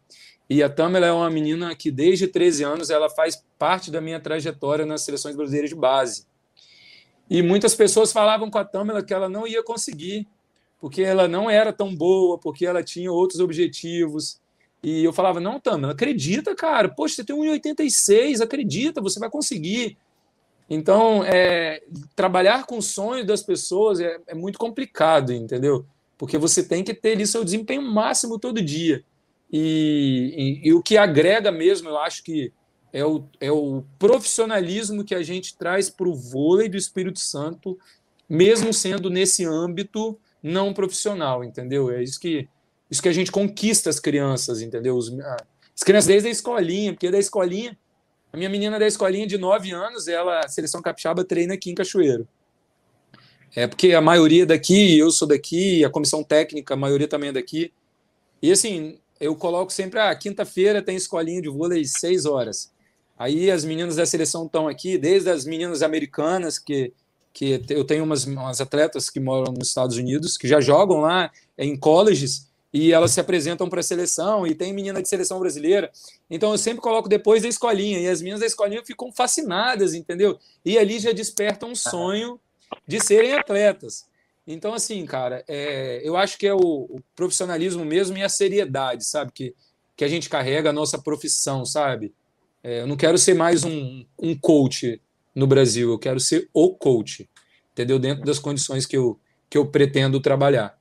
[0.49, 4.19] E a Tamela é uma menina que desde 13 anos ela faz parte da minha
[4.19, 6.25] trajetória nas seleções brasileiras de base.
[7.29, 10.25] E muitas pessoas falavam com a Tamela que ela não ia conseguir,
[10.79, 14.39] porque ela não era tão boa, porque ela tinha outros objetivos.
[14.81, 16.87] E eu falava: não, Tamela, acredita, cara.
[16.87, 19.97] Poxa, você tem 1,86, acredita, você vai conseguir.
[20.69, 21.81] Então, é,
[22.15, 25.85] trabalhar com sonhos das pessoas é, é, muito complicado, entendeu?
[26.17, 29.03] Porque você tem que ter ali seu desempenho máximo todo dia.
[29.51, 32.51] E, e, e o que agrega mesmo, eu acho que
[32.91, 37.77] é o, é o profissionalismo que a gente traz para o vôlei do Espírito Santo,
[38.29, 41.91] mesmo sendo nesse âmbito não profissional, entendeu?
[41.91, 42.47] É isso que,
[42.89, 44.95] isso que a gente conquista as crianças, entendeu?
[44.95, 45.11] Os,
[45.75, 47.77] as crianças desde a escolinha, porque da escolinha,
[48.31, 51.75] a minha menina da escolinha de 9 anos, ela, a seleção capixaba, treina aqui em
[51.75, 52.27] Cachoeiro.
[53.55, 57.33] É porque a maioria daqui, eu sou daqui, a comissão técnica, a maioria também é
[57.33, 57.71] daqui.
[58.41, 62.71] E assim, eu coloco sempre, ah, quinta-feira tem escolinha de vôlei 6 horas.
[63.17, 66.93] Aí as meninas da seleção estão aqui, desde as meninas americanas, que,
[67.33, 71.31] que eu tenho umas, umas atletas que moram nos Estados Unidos, que já jogam lá
[71.57, 75.91] em colleges, e elas se apresentam para a seleção, e tem menina de seleção brasileira.
[76.29, 80.37] Então eu sempre coloco depois da escolinha, e as meninas da escolinha ficam fascinadas, entendeu?
[80.63, 82.39] E ali já despertam um sonho
[82.87, 84.05] de serem atletas.
[84.47, 89.03] Então, assim, cara, é, eu acho que é o, o, profissionalismo mesmo e a seriedade,
[89.03, 89.33] sabe?
[89.33, 89.53] Que,
[89.95, 92.13] que a gente carrega a nossa profissão, sabe?
[92.63, 95.01] É, eu não quero ser mais um, um coach
[95.35, 97.29] no Brasil, eu quero ser o coach,
[97.73, 97.99] entendeu?
[97.99, 99.19] Dentro das condições que eu,
[99.49, 100.77] que eu pretendo trabalhar.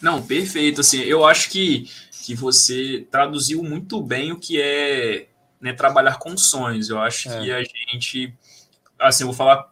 [0.00, 0.80] Não, perfeito.
[0.80, 1.90] Assim, eu acho que,
[2.24, 5.28] que você traduziu muito bem o que é
[5.60, 6.88] né, trabalhar com sonhos.
[6.88, 7.40] Eu acho é.
[7.40, 7.62] que a
[7.92, 8.34] gente,
[8.98, 9.70] assim, eu vou falar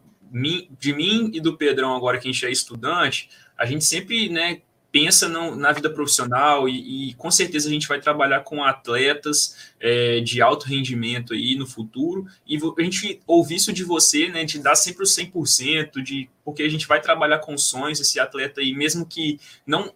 [0.78, 4.60] de mim e do Pedrão agora que a gente é estudante, a gente sempre, né,
[4.94, 10.20] pensa na vida profissional e, e, com certeza a gente vai trabalhar com atletas é,
[10.20, 12.26] de alto rendimento aí no futuro.
[12.46, 16.62] E a gente ouvir isso de você, né, de dar sempre o 100%, de, porque
[16.62, 19.92] a gente vai trabalhar com sonhos, esse atleta aí, mesmo que não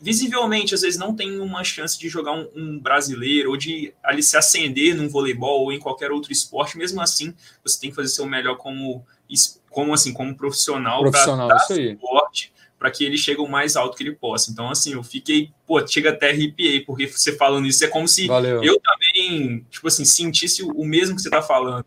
[0.00, 4.22] visivelmente às vezes não tem uma chance de jogar um, um, brasileiro ou de ali
[4.22, 8.08] se acender num voleibol ou em qualquer outro esporte, mesmo assim você tem que fazer
[8.08, 9.06] seu melhor como
[9.70, 13.94] como assim como profissional, profissional para dar suporte para que ele chegue o mais alto
[13.94, 14.50] que ele possa.
[14.50, 18.26] Então, assim, eu fiquei, pô, chega até arrepiei, porque você falando isso é como se
[18.26, 18.64] Valeu.
[18.64, 21.84] eu também, tipo assim, sentisse o mesmo que você está falando.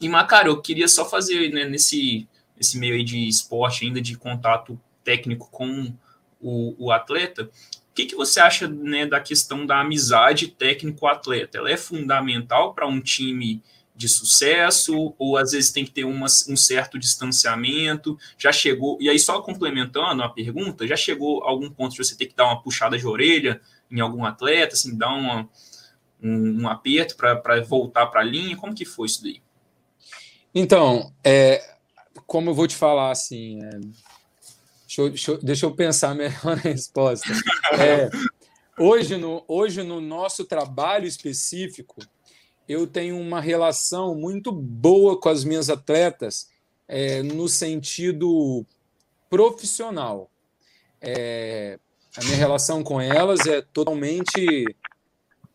[0.00, 2.26] E, Macaro, eu queria só fazer, né, nesse,
[2.56, 5.94] nesse meio aí de esporte, ainda de contato técnico com
[6.40, 11.58] o, o atleta, o que, que você acha né, da questão da amizade técnico-atleta?
[11.58, 13.62] Ela é fundamental para um time
[14.02, 18.18] de sucesso, ou às vezes tem que ter uma, um certo distanciamento.
[18.36, 22.26] Já chegou, e aí só complementando a pergunta, já chegou algum ponto de você ter
[22.26, 25.48] que dar uma puxada de orelha em algum atleta, assim, dar uma,
[26.20, 28.56] um, um aperto para voltar para a linha?
[28.56, 29.40] Como que foi isso daí?
[30.52, 31.76] Então, é,
[32.26, 36.44] como eu vou te falar assim, é, deixa, eu, deixa, eu, deixa, eu, pensar melhor
[36.44, 37.32] na resposta.
[37.78, 38.10] É,
[38.76, 42.02] hoje, no, hoje, no nosso trabalho específico,
[42.68, 46.50] eu tenho uma relação muito boa com as minhas atletas
[46.88, 48.64] é, no sentido
[49.28, 50.30] profissional.
[51.00, 51.78] É,
[52.16, 54.64] a minha relação com elas é totalmente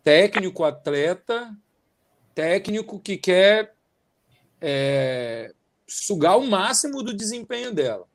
[0.03, 1.55] técnico-atleta,
[2.33, 3.73] técnico que quer
[4.59, 5.53] é,
[5.87, 8.05] sugar o máximo do desempenho dela.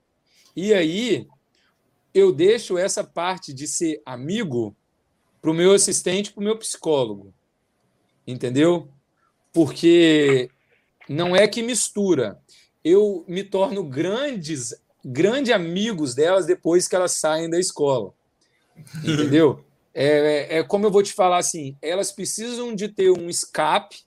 [0.54, 1.26] E aí
[2.12, 4.76] eu deixo essa parte de ser amigo
[5.40, 7.32] para o meu assistente, para o meu psicólogo.
[8.26, 8.88] Entendeu?
[9.52, 10.50] Porque
[11.08, 12.40] não é que mistura.
[12.84, 18.12] Eu me torno grandes, grandes amigos delas depois que elas saem da escola.
[19.04, 19.64] Entendeu?
[19.94, 20.06] É,
[20.56, 24.02] é, é como eu vou te falar assim: elas precisam de ter um escape,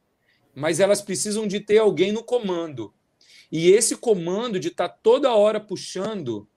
[0.53, 2.93] mas elas precisam de ter alguém no comando.
[3.51, 6.47] E esse comando de estar tá toda hora puxando,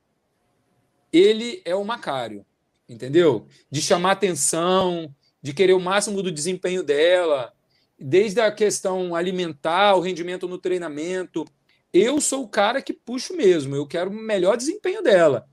[1.13, 2.45] ele é o Macário,
[2.89, 3.47] entendeu?
[3.71, 7.53] De chamar atenção, de querer o máximo do desempenho dela,
[7.99, 11.45] desde a questão alimentar, o rendimento no treinamento.
[11.93, 15.49] Eu sou o cara que puxo mesmo, eu quero o melhor desempenho dela.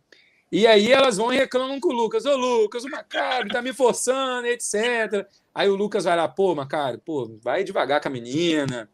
[0.51, 2.25] E aí elas vão e reclamam com o Lucas.
[2.25, 5.27] Ô, Lucas, o Macário tá me forçando, etc.
[5.53, 8.89] Aí o Lucas vai lá, pô, Macário, pô, vai devagar com a menina,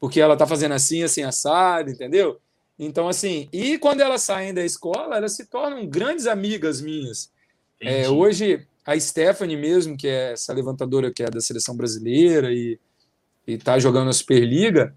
[0.00, 2.40] porque ela tá fazendo assim, assim, assado, entendeu?
[2.78, 7.32] Então, assim, e quando elas saem da escola, elas se tornam grandes amigas minhas.
[7.80, 12.78] É, hoje, a Stephanie mesmo, que é essa levantadora que é da seleção brasileira e,
[13.46, 14.94] e tá jogando na Superliga,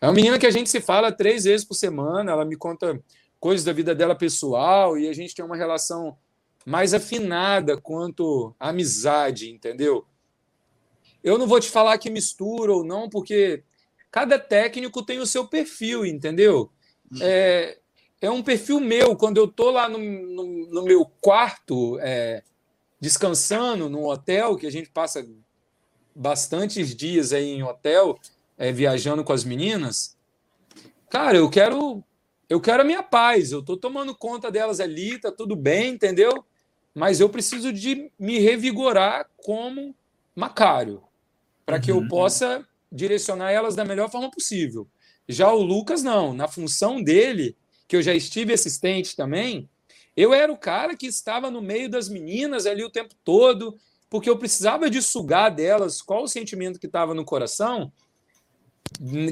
[0.00, 3.00] é uma menina que a gente se fala três vezes por semana, ela me conta
[3.38, 6.16] coisas da vida dela pessoal e a gente tem uma relação
[6.66, 10.04] mais afinada quanto à amizade, entendeu?
[11.22, 13.62] Eu não vou te falar que mistura ou não, porque
[14.10, 16.70] cada técnico tem o seu perfil, entendeu?
[17.20, 17.78] É,
[18.20, 19.16] é um perfil meu.
[19.16, 22.42] Quando eu estou lá no, no, no, meu quarto, é,
[23.00, 25.26] descansando no hotel, que a gente passa
[26.14, 28.18] bastantes dias aí em hotel,
[28.58, 30.16] é, viajando com as meninas,
[31.08, 32.04] cara, eu quero
[32.50, 33.52] eu quero a minha paz.
[33.52, 36.44] Eu estou tomando conta delas ali, tá tudo bem, entendeu?
[36.92, 39.94] Mas eu preciso de me revigorar como
[40.34, 41.00] Macário,
[41.64, 42.02] para que uhum.
[42.02, 44.88] eu possa direcionar elas da melhor forma possível.
[45.28, 46.34] Já o Lucas, não.
[46.34, 49.70] Na função dele, que eu já estive assistente também,
[50.16, 53.76] eu era o cara que estava no meio das meninas ali o tempo todo,
[54.08, 57.92] porque eu precisava de sugar delas qual o sentimento que estava no coração,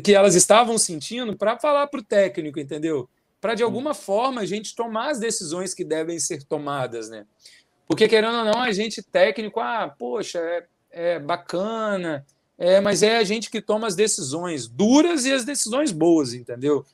[0.05, 3.09] que elas estavam sentindo, para falar para o técnico, entendeu?
[3.41, 7.27] Para de alguma forma a gente tomar as decisões que devem ser tomadas, né?
[7.87, 12.25] Porque querendo ou não, a gente técnico, ah, poxa, é, é bacana,
[12.57, 16.85] é, mas é a gente que toma as decisões duras e as decisões boas, entendeu?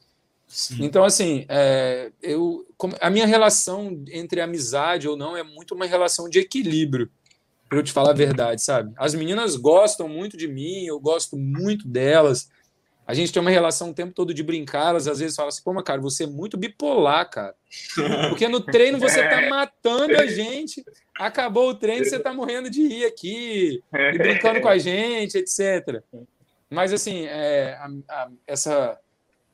[0.54, 0.84] Sim.
[0.84, 2.64] Então, assim, é, eu,
[3.00, 7.10] a minha relação entre amizade ou não é muito uma relação de equilíbrio,
[7.68, 8.92] para eu te falar a verdade, sabe?
[8.96, 12.48] As meninas gostam muito de mim, eu gosto muito delas.
[13.04, 15.60] A gente tem uma relação o tempo todo de brincar, elas às vezes falam assim,
[15.60, 17.56] pô, cara, você é muito bipolar, cara.
[18.28, 20.84] Porque no treino você tá matando a gente,
[21.18, 26.00] acabou o treino, você tá morrendo de rir aqui, e brincando com a gente, etc.
[26.70, 28.96] Mas, assim, é, a, a, essa,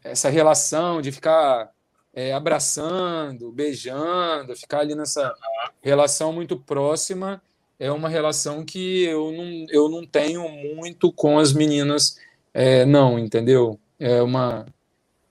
[0.02, 1.70] essa relação de ficar
[2.12, 5.34] é, abraçando, beijando, ficar ali nessa
[5.80, 7.42] relação muito próxima,
[7.78, 12.18] é uma relação que eu não, eu não tenho muito com as meninas,
[12.52, 13.78] é, não, entendeu?
[13.98, 14.66] É uma.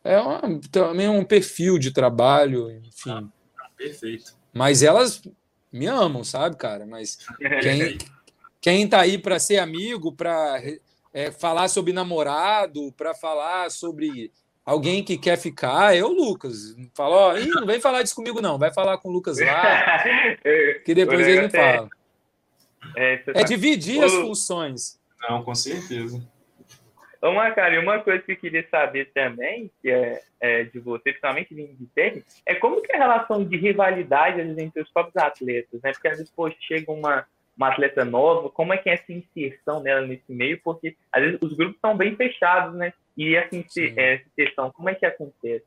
[0.04, 0.42] É uma,
[0.72, 3.30] também um perfil de trabalho, enfim.
[3.60, 4.34] Ah, perfeito.
[4.54, 5.22] Mas elas
[5.72, 6.86] me amam, sabe, cara?
[6.86, 7.20] Mas
[7.62, 7.98] quem,
[8.62, 10.62] quem tá aí para ser amigo, para
[11.14, 14.32] é, falar sobre namorado, para falar sobre
[14.70, 16.76] alguém que quer ficar, é o Lucas.
[16.96, 18.58] Fala, ó, não vem falar disso comigo, não.
[18.60, 20.04] Vai falar com o Lucas lá,
[20.86, 21.90] que depois ele me fala.
[22.96, 25.00] É, é dividir as funções.
[25.28, 26.22] Não, com certeza.
[27.22, 31.54] Ô, Macari, uma coisa que eu queria saber também, que é, é de você, principalmente
[31.54, 35.82] de técnico, é como que é a relação de rivalidade vezes, entre os próprios atletas,
[35.82, 35.92] né?
[35.92, 37.26] Porque às vezes, poxa, chega uma,
[37.58, 40.62] uma atleta nova, como é que é essa inserção dela nesse meio?
[40.64, 42.94] Porque às vezes os grupos estão bem fechados, né?
[43.20, 45.66] E essa, inserção, como é que acontece?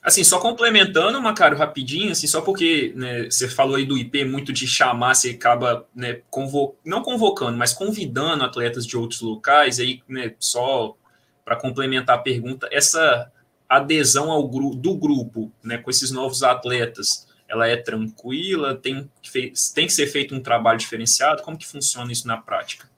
[0.00, 4.52] Assim, só complementando, Macário, rapidinho, assim, só porque né, você falou aí do IP muito
[4.52, 10.02] de chamar, você acaba né, convo não convocando, mas convidando atletas de outros locais, aí,
[10.08, 10.96] né, só
[11.44, 13.32] para complementar a pergunta, essa
[13.68, 19.52] adesão ao gru do grupo, né, com esses novos atletas, ela é tranquila, tem que,
[19.74, 22.88] tem que ser feito um trabalho diferenciado, como que funciona isso na prática?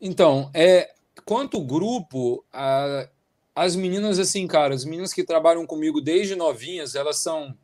[0.00, 0.90] Então, é,
[1.28, 3.06] quanto grupo, a,
[3.54, 7.54] as meninas, assim, cara, as meninas que trabalham comigo desde novinhas, elas são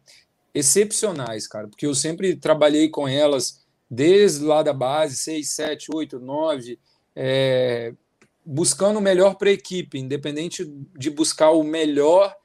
[0.52, 6.20] excepcionais, cara, porque eu sempre trabalhei com elas desde lá da base, 6, 7, 8,
[6.20, 6.78] 9,
[7.16, 7.94] é,
[8.44, 12.36] buscando o melhor para a equipe, independente de buscar o melhor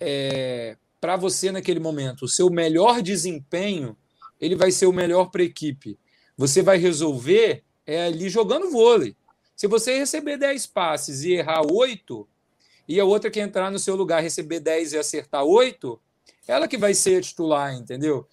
[0.00, 2.22] é, para você naquele momento.
[2.22, 3.94] O seu melhor desempenho,
[4.40, 5.98] ele vai ser o melhor para a equipe.
[6.34, 9.16] Você vai resolver é ali jogando vôlei.
[9.56, 12.28] Se você receber 10 passes e errar 8,
[12.88, 16.00] e a outra que entrar no seu lugar receber 10 e acertar 8,
[16.46, 18.26] ela que vai ser titular, entendeu?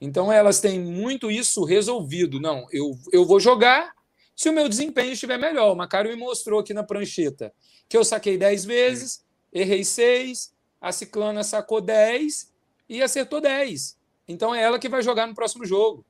[0.00, 2.40] Então elas têm muito isso resolvido.
[2.40, 3.92] Não, eu, eu vou jogar
[4.34, 5.72] se o meu desempenho estiver melhor.
[5.72, 7.52] O Macário me mostrou aqui na prancheta
[7.92, 12.50] que eu saquei 10 vezes, errei 6, a Ciclana sacou 10
[12.88, 13.98] e acertou 10.
[14.26, 16.02] Então é ela que vai jogar no próximo jogo.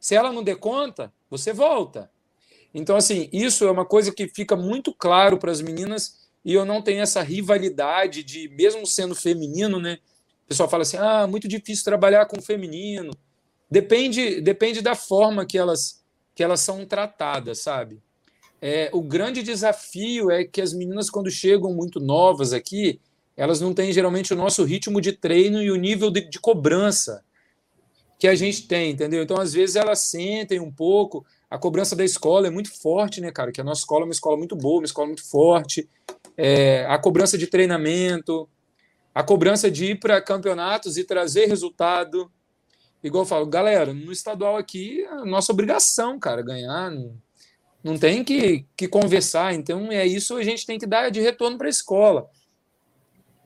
[0.00, 2.10] Se ela não der conta, você volta.
[2.78, 6.62] Então, assim, isso é uma coisa que fica muito claro para as meninas e eu
[6.66, 9.98] não tenho essa rivalidade de, mesmo sendo feminino, né?
[10.44, 13.12] O pessoal fala assim: ah, muito difícil trabalhar com feminino.
[13.70, 16.04] Depende, depende da forma que elas,
[16.34, 17.98] que elas são tratadas, sabe?
[18.60, 23.00] É, o grande desafio é que as meninas, quando chegam muito novas aqui,
[23.34, 27.24] elas não têm geralmente o nosso ritmo de treino e o nível de, de cobrança
[28.18, 29.22] que a gente tem, entendeu?
[29.22, 31.24] Então, às vezes, elas sentem um pouco.
[31.50, 33.52] A cobrança da escola é muito forte, né, cara?
[33.52, 35.88] Que a nossa escola é uma escola muito boa, uma escola muito forte.
[36.36, 38.48] É, a cobrança de treinamento,
[39.14, 42.30] a cobrança de ir para campeonatos e trazer resultado.
[43.02, 46.90] Igual eu falo, galera, no estadual aqui, é nossa obrigação, cara, ganhar.
[46.90, 47.16] Não,
[47.82, 49.54] não tem que, que conversar.
[49.54, 52.28] Então, é isso a gente tem que dar de retorno para a escola.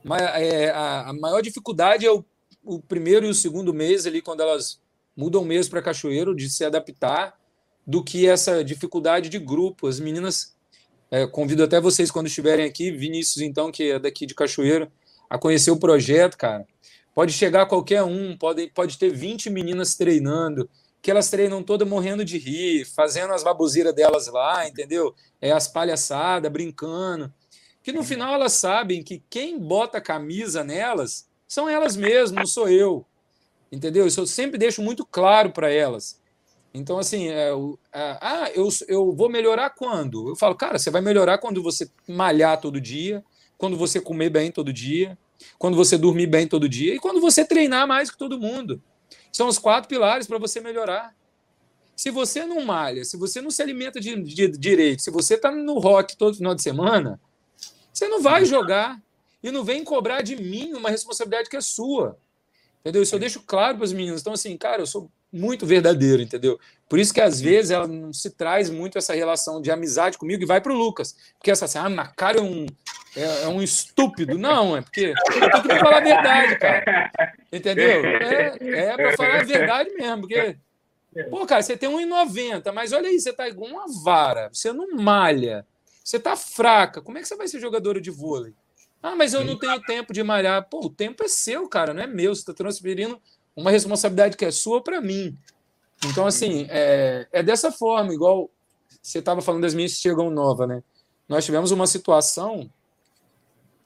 [0.03, 2.25] Mas, é, a, a maior dificuldade é o
[2.63, 4.79] o primeiro e o segundo mês ali, quando elas
[5.15, 7.37] mudam mesmo para Cachoeiro, de se adaptar,
[7.85, 9.87] do que essa dificuldade de grupo.
[9.87, 10.55] As meninas,
[11.09, 14.91] é, convido até vocês quando estiverem aqui, Vinícius, então, que é daqui de Cachoeiro,
[15.29, 16.65] a conhecer o projeto, cara.
[17.13, 20.69] Pode chegar qualquer um, pode, pode ter 20 meninas treinando,
[21.01, 25.13] que elas treinam toda morrendo de rir, fazendo as baboseiras delas lá, entendeu?
[25.41, 27.33] É as palhaçadas, brincando.
[27.81, 32.45] Que no final elas sabem que quem bota a camisa nelas são elas mesmas, não
[32.45, 33.05] sou eu.
[33.71, 34.05] Entendeu?
[34.05, 36.20] Isso eu sempre deixo muito claro para elas.
[36.73, 37.49] Então, assim, é,
[37.93, 40.29] é, ah, eu, eu vou melhorar quando?
[40.29, 43.23] Eu falo, cara, você vai melhorar quando você malhar todo dia,
[43.57, 45.17] quando você comer bem todo dia,
[45.57, 48.81] quando você dormir bem todo dia e quando você treinar mais que todo mundo.
[49.31, 51.13] São os quatro pilares para você melhorar.
[51.95, 55.35] Se você não malha, se você não se alimenta de, de, de direito, se você
[55.35, 57.19] está no rock todo final de semana,
[57.93, 59.01] você não vai jogar.
[59.43, 62.17] E não vem cobrar de mim uma responsabilidade que é sua.
[62.79, 63.01] Entendeu?
[63.01, 64.21] Isso eu deixo claro para as meninas.
[64.21, 66.59] Então, assim, cara, eu sou muito verdadeiro, entendeu?
[66.89, 70.43] Por isso que às vezes ela não se traz muito essa relação de amizade comigo
[70.43, 71.15] e vai para o Lucas.
[71.37, 72.65] Porque essa assim, ah, Macário é um,
[73.15, 74.37] é, é, um estúpido.
[74.37, 77.11] Não, é porque eu tenho que falar a verdade, cara.
[77.51, 78.05] Entendeu?
[78.05, 80.57] É, é para falar a verdade mesmo, porque.
[81.29, 84.95] Pô, cara, você tem 1,90, mas olha aí, você tá igual uma vara, você não
[84.95, 85.67] malha,
[86.01, 87.01] você tá fraca.
[87.01, 88.53] Como é que você vai ser jogadora de vôlei?
[89.03, 90.67] Ah, mas eu não tenho tempo de malhar.
[90.69, 92.35] Pô, o tempo é seu, cara, não é meu.
[92.35, 93.19] Você está transferindo
[93.55, 95.37] uma responsabilidade que é sua para mim.
[96.05, 98.49] Então, assim, é, é dessa forma, igual
[99.01, 100.83] você estava falando das minhas que chegam nova, né?
[101.27, 102.69] Nós tivemos uma situação,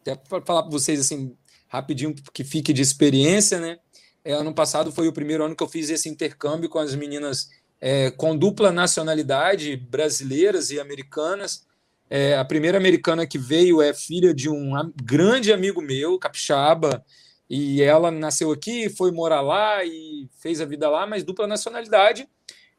[0.02, 1.36] até para falar para vocês assim,
[1.68, 3.78] rapidinho, que fique de experiência, né?
[4.24, 7.50] É, ano passado foi o primeiro ano que eu fiz esse intercâmbio com as meninas
[7.80, 11.66] é, com dupla nacionalidade, brasileiras e americanas.
[12.10, 14.72] É, a primeira americana que veio é filha de um
[15.04, 17.04] grande amigo meu, capixaba,
[17.50, 22.28] e ela nasceu aqui, foi morar lá e fez a vida lá, mas dupla nacionalidade.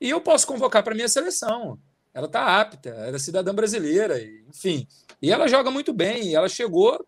[0.00, 1.78] E eu posso convocar para minha seleção.
[2.12, 4.86] Ela está apta, ela é cidadã brasileira, enfim.
[5.20, 6.34] E ela joga muito bem.
[6.34, 7.06] ela chegou,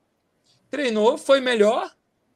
[0.71, 1.91] treinou, foi melhor,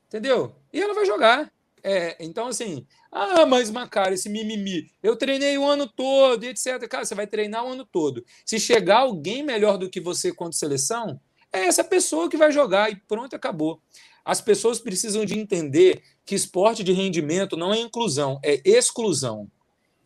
[0.06, 0.54] entendeu?
[0.72, 1.52] E ela vai jogar.
[1.84, 6.86] É, então, assim, ah, mas Macari, esse mimimi, eu treinei o ano todo, etc.
[6.88, 8.24] Cara, você vai treinar o ano todo.
[8.44, 11.20] Se chegar alguém melhor do que você quanto seleção,
[11.52, 13.82] é essa pessoa que vai jogar e pronto, acabou.
[14.24, 19.50] As pessoas precisam de entender que esporte de rendimento não é inclusão, é exclusão.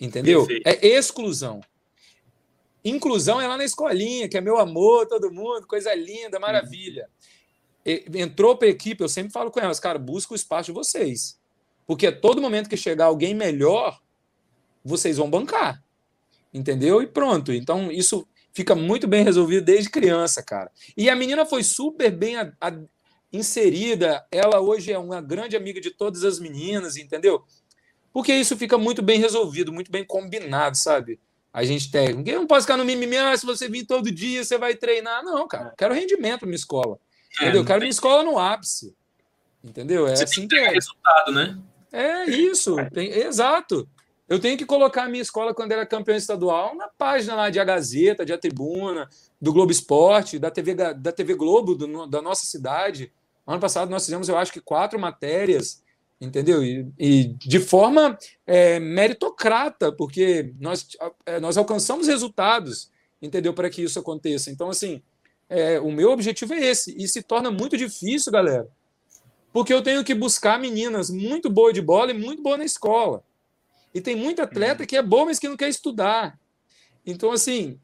[0.00, 0.46] Entendeu?
[0.46, 0.66] Perfeito.
[0.66, 1.60] É exclusão.
[2.84, 7.08] Inclusão é lá na escolinha, que é meu amor, todo mundo, coisa linda, maravilha.
[8.14, 11.38] Entrou para a equipe, eu sempre falo com elas, cara, busca o espaço de vocês.
[11.86, 14.00] Porque a todo momento que chegar alguém melhor,
[14.84, 15.82] vocês vão bancar.
[16.52, 17.02] Entendeu?
[17.02, 17.52] E pronto.
[17.52, 20.70] Então, isso fica muito bem resolvido desde criança, cara.
[20.96, 22.36] E a menina foi super bem
[23.36, 24.24] inserida.
[24.30, 27.44] Ela hoje é uma grande amiga de todas as meninas, entendeu?
[28.12, 31.20] Porque isso fica muito bem resolvido, muito bem combinado, sabe?
[31.56, 32.28] a gente técnico.
[32.28, 35.24] Eu não posso ficar no mimimi, ah, se você vir todo dia, você vai treinar.
[35.24, 36.98] Não, cara, eu quero rendimento na minha escola.
[37.40, 37.62] É, entendeu?
[37.62, 38.94] Eu quero minha escola no ápice.
[39.64, 40.06] Entendeu?
[40.06, 40.68] É você assim que é.
[40.68, 41.58] resultado, né?
[41.90, 43.88] É isso, tem, exato.
[44.28, 47.58] Eu tenho que colocar a minha escola quando era campeão estadual na página lá de
[47.58, 49.08] A Gazeta, de A Tribuna,
[49.40, 53.10] do Globo Esporte, da TV, da TV Globo do, da nossa cidade.
[53.46, 55.82] Ano passado nós fizemos, eu acho que quatro matérias,
[56.20, 56.64] entendeu?
[56.64, 60.86] E, e de forma é, meritocrata, porque nós,
[61.24, 62.90] é, nós alcançamos resultados,
[63.22, 63.54] entendeu?
[63.54, 64.50] Para que isso aconteça.
[64.50, 65.02] Então, assim,
[65.48, 66.94] é, o meu objetivo é esse.
[66.98, 68.68] E se torna muito difícil, galera,
[69.52, 73.22] porque eu tenho que buscar meninas muito boas de bola e muito boas na escola.
[73.94, 74.86] E tem muito atleta uhum.
[74.86, 76.38] que é bom, mas que não quer estudar.
[77.06, 77.78] Então, assim,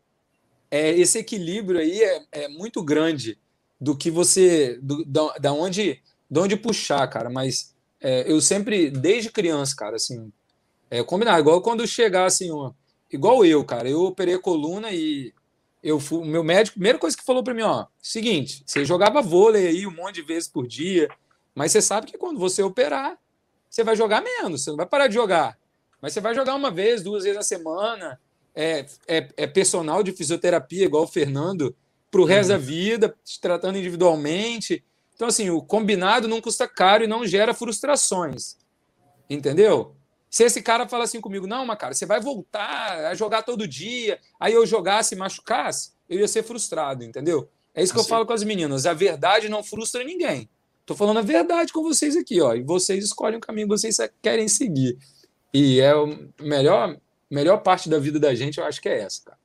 [0.70, 3.38] é, esse equilíbrio aí é, é, muito grande
[3.82, 4.78] do que você.
[4.80, 7.28] Do, da, da onde, de onde puxar, cara.
[7.28, 10.32] Mas é, eu sempre, desde criança, cara, assim,
[10.88, 11.40] é, combinar.
[11.40, 12.70] Igual quando chegar, assim, ó,
[13.10, 13.90] igual eu, cara.
[13.90, 15.34] Eu operei coluna e
[15.82, 19.20] eu fui, o meu médico, primeira coisa que falou para mim, ó, seguinte, você jogava
[19.20, 21.08] vôlei aí um monte de vezes por dia,
[21.52, 23.18] mas você sabe que quando você operar,
[23.68, 25.58] você vai jogar menos, você não vai parar de jogar.
[26.00, 28.20] Mas você vai jogar uma vez, duas vezes na semana.
[28.54, 31.74] É, é, é personal de fisioterapia, igual o Fernando,
[32.12, 32.58] para o resto uhum.
[32.58, 34.84] da vida, te tratando individualmente.
[35.14, 38.58] Então, assim, o combinado não custa caro e não gera frustrações.
[39.30, 39.96] Entendeu?
[40.28, 43.66] Se esse cara fala assim comigo, não, mas cara, você vai voltar a jogar todo
[43.66, 47.48] dia, aí eu jogasse e machucasse, eu ia ser frustrado, entendeu?
[47.74, 48.08] É isso que assim.
[48.08, 48.84] eu falo com as meninas.
[48.84, 50.48] A verdade não frustra ninguém.
[50.84, 52.54] Tô falando a verdade com vocês aqui, ó.
[52.54, 54.98] E vocês escolhem o caminho que vocês querem seguir.
[55.54, 56.04] E é a
[56.42, 56.98] melhor,
[57.30, 59.41] melhor parte da vida da gente, eu acho que é essa, cara.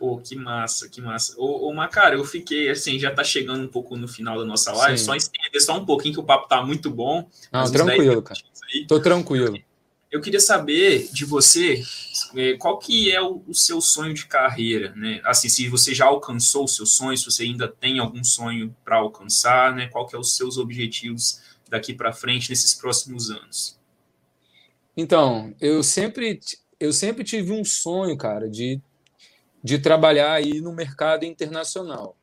[0.00, 1.34] Pô, que massa, que massa.
[1.36, 4.72] Ô, ô Macara, eu fiquei assim, já tá chegando um pouco no final da nossa
[4.72, 5.04] live, Sim.
[5.04, 7.28] só estender só um pouquinho que o papo tá muito bom.
[7.52, 8.40] Não, tranquilo, cara.
[8.72, 8.86] Aí.
[8.86, 9.58] Tô tranquilo.
[10.10, 11.82] Eu queria saber de você
[12.34, 15.20] é, qual que é o, o, seu sonho de carreira, né?
[15.22, 18.96] Assim, se você já alcançou o seu sonho, se você ainda tem algum sonho para
[18.96, 19.86] alcançar, né?
[19.88, 23.78] Qual que é os seus objetivos daqui para frente nesses próximos anos?
[24.96, 26.40] Então, eu sempre,
[26.80, 28.80] eu sempre tive um sonho, cara, de,
[29.62, 32.16] de trabalhar aí no mercado internacional.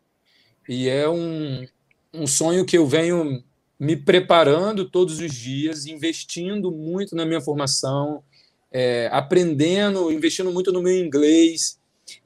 [0.67, 1.65] E é um,
[2.13, 3.43] um sonho que eu venho
[3.79, 8.23] me preparando todos os dias, investindo muito na minha formação,
[8.71, 11.79] é, aprendendo, investindo muito no meu inglês,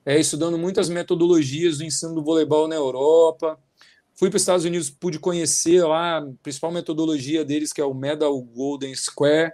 [0.05, 3.59] é, estudando muitas metodologias do ensino do voleibol na Europa.
[4.15, 7.93] Fui para os Estados Unidos, pude conhecer lá a principal metodologia deles, que é o
[7.93, 9.51] Medal Golden Square,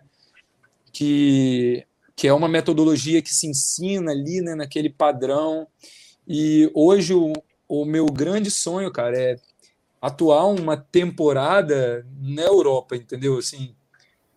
[0.91, 1.85] que,
[2.17, 5.67] que é uma metodologia que se ensina ali, né, naquele padrão.
[6.27, 7.31] E hoje o,
[7.69, 9.35] o meu grande sonho, cara, é
[10.01, 13.37] atuar uma temporada na Europa, entendeu?
[13.37, 13.75] Assim,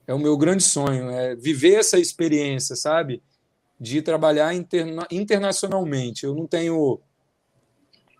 [0.07, 3.23] é o meu grande sonho, é viver essa experiência, sabe?
[3.81, 6.25] De trabalhar interna internacionalmente.
[6.25, 7.01] Eu não tenho.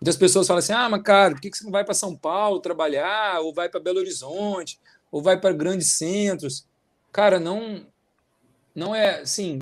[0.01, 2.59] Muitas pessoas falam assim: ah, mas cara, por que você não vai para São Paulo
[2.61, 4.79] trabalhar, ou vai para Belo Horizonte,
[5.11, 6.65] ou vai para grandes centros?
[7.11, 7.85] Cara, não,
[8.75, 9.59] não é assim.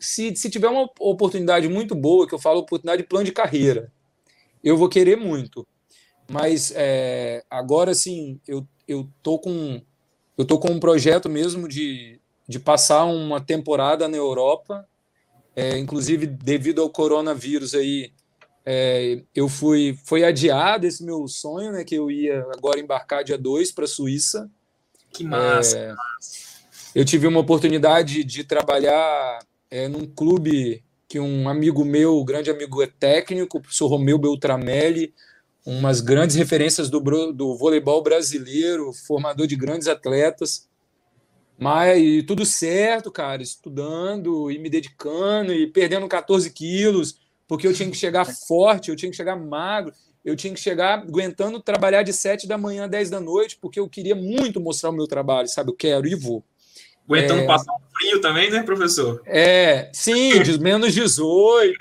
[0.00, 3.92] Se, se tiver uma oportunidade muito boa, que eu falo oportunidade de plano de carreira,
[4.62, 5.66] eu vou querer muito.
[6.28, 9.80] Mas é, agora sim, eu, eu tô com
[10.36, 14.84] eu tô com um projeto mesmo de, de passar uma temporada na Europa.
[15.54, 18.12] É, inclusive, devido ao coronavírus aí,
[18.66, 21.84] é, eu fui foi adiado esse meu sonho, né?
[21.84, 24.50] Que eu ia agora embarcar dia 2 para a Suíça.
[25.12, 26.43] Que massa, é, que massa
[26.94, 29.40] eu tive uma oportunidade de trabalhar
[29.70, 34.16] é, num clube que um amigo meu, um grande amigo é técnico, o professor Romeu
[34.16, 35.12] Beltramelli,
[35.66, 37.00] umas grandes referências do,
[37.32, 40.68] do voleibol brasileiro, formador de grandes atletas.
[41.58, 47.18] Mas tudo certo, cara, estudando e me dedicando e perdendo 14 quilos,
[47.48, 49.92] porque eu tinha que chegar forte, eu tinha que chegar magro,
[50.24, 53.80] eu tinha que chegar aguentando trabalhar de 7 da manhã a 10 da noite, porque
[53.80, 55.70] eu queria muito mostrar o meu trabalho, sabe?
[55.70, 56.44] Eu quero e vou.
[57.06, 57.46] Aguentando é...
[57.46, 59.22] passar um frio também, né, professor?
[59.26, 61.76] É, sim, de menos 18,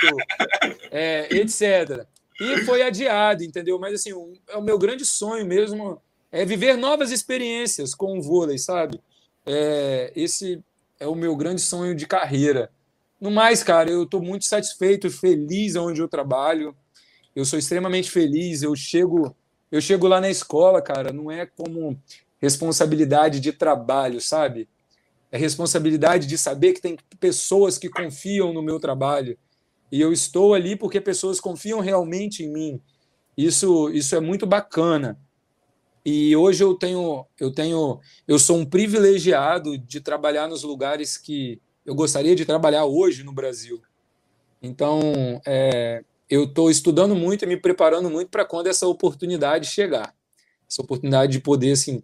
[0.92, 2.06] é, etc.
[2.40, 3.80] E foi adiado, entendeu?
[3.80, 6.02] Mas assim, o, é o meu grande sonho mesmo
[6.32, 9.00] é viver novas experiências com o vôlei, sabe?
[9.46, 10.62] É, esse
[11.00, 12.72] é o meu grande sonho de carreira.
[13.20, 16.76] No mais, cara, eu estou muito satisfeito, feliz onde eu trabalho.
[17.36, 18.64] Eu sou extremamente feliz.
[18.64, 19.36] Eu chego,
[19.72, 21.14] eu chego lá na escola, cara.
[21.14, 21.98] Não é como
[22.42, 24.68] responsabilidade de trabalho, sabe?
[25.34, 29.36] É responsabilidade de saber que tem pessoas que confiam no meu trabalho
[29.92, 32.82] e eu estou ali porque pessoas confiam realmente em mim.
[33.36, 35.20] Isso, isso é muito bacana.
[36.06, 41.60] E hoje eu tenho, eu tenho, eu sou um privilegiado de trabalhar nos lugares que
[41.84, 43.82] eu gostaria de trabalhar hoje no Brasil.
[44.62, 50.14] Então, é, eu estou estudando muito e me preparando muito para quando essa oportunidade chegar.
[50.70, 52.04] Essa oportunidade de poder assim,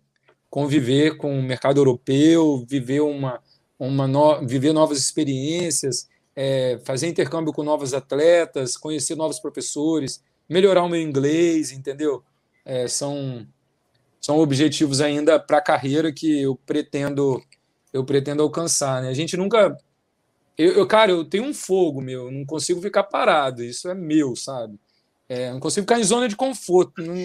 [0.50, 3.42] conviver com o mercado europeu, viver, uma,
[3.78, 10.84] uma no, viver novas experiências, é, fazer intercâmbio com novos atletas, conhecer novos professores, melhorar
[10.84, 12.24] o meu inglês, entendeu?
[12.66, 13.46] É, são,
[14.20, 17.42] são objetivos ainda para a carreira que eu pretendo
[17.92, 19.02] eu pretendo alcançar.
[19.02, 19.10] Né?
[19.10, 19.76] A gente nunca.
[20.58, 24.36] Eu, eu, cara, eu tenho um fogo, meu, não consigo ficar parado, isso é meu,
[24.36, 24.78] sabe?
[25.28, 27.02] É, não consigo ficar em zona de conforto.
[27.02, 27.16] Não,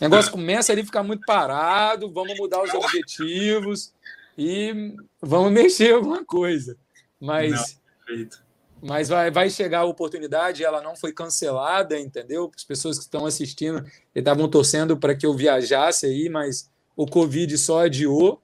[0.00, 3.92] o negócio começa ali a ficar muito parado, vamos mudar os objetivos
[4.36, 6.76] e vamos mexer alguma coisa.
[7.20, 7.50] Mas.
[7.52, 7.64] Não,
[8.06, 8.50] perfeito
[8.82, 12.50] mas vai, vai chegar a oportunidade, ela não foi cancelada, entendeu?
[12.54, 13.84] As pessoas que estão assistindo
[14.14, 18.40] estavam torcendo para que eu viajasse aí, mas o Covid só adiou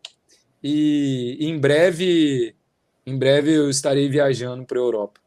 [0.63, 2.55] e em breve,
[3.07, 5.21] em breve eu estarei viajando para a Europa.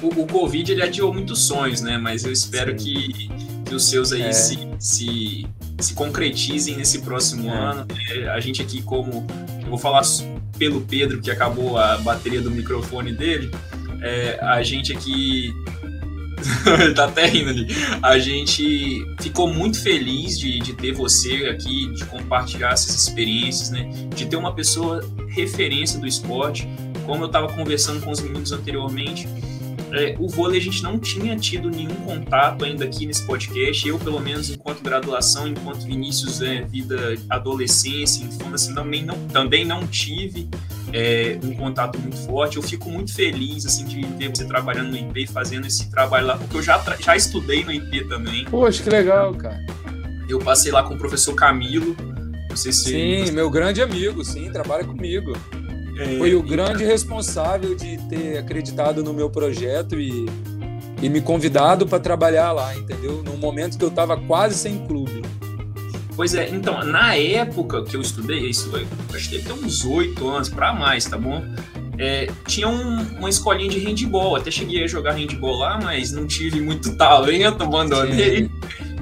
[0.00, 1.98] O, o, Covid ele adiou muitos sonhos, né?
[1.98, 3.28] Mas eu espero que,
[3.64, 4.32] que os seus aí é.
[4.32, 5.46] se, se,
[5.78, 7.56] se concretizem nesse próximo é.
[7.56, 7.86] ano.
[8.10, 9.26] É, a gente aqui, como
[9.62, 10.02] eu vou falar
[10.58, 13.50] pelo Pedro, que acabou a bateria do microfone dele,
[14.02, 15.52] é, a gente aqui.
[16.96, 17.68] tá até rindo ali.
[18.02, 23.88] A gente ficou muito feliz de, de ter você aqui, de compartilhar essas experiências, né?
[24.12, 26.68] De ter uma pessoa referência do esporte.
[27.06, 29.28] Como eu estava conversando com os meninos anteriormente,
[29.92, 33.86] é, o vôlei a gente não tinha tido nenhum contato ainda aqui nesse podcast.
[33.86, 39.86] Eu, pelo menos, enquanto graduação, enquanto Vinícius, é, vida adolescência, infância, também não, também não
[39.86, 40.48] tive
[40.94, 42.56] é, um contato muito forte.
[42.56, 46.36] Eu fico muito feliz assim de ver você trabalhando no IP, fazendo esse trabalho lá,
[46.38, 48.46] porque eu já, já estudei no IP também.
[48.46, 49.60] Poxa, que legal, cara.
[50.26, 51.94] Eu passei lá com o professor Camilo.
[52.48, 53.32] Não sei se sim, você...
[53.32, 55.32] meu grande amigo, sim, trabalha comigo.
[56.18, 60.26] Foi o grande responsável de ter acreditado no meu projeto e,
[61.00, 63.22] e me convidado para trabalhar lá, entendeu?
[63.24, 65.22] Num momento que eu estava quase sem clube.
[66.14, 68.70] Pois é, então, na época que eu estudei, isso
[69.14, 71.42] acho que deve ter uns oito anos para mais, tá bom?
[71.98, 76.26] É, tinha um, uma escolinha de handball, até cheguei a jogar handball lá, mas não
[76.26, 78.50] tive muito talento, abandonei.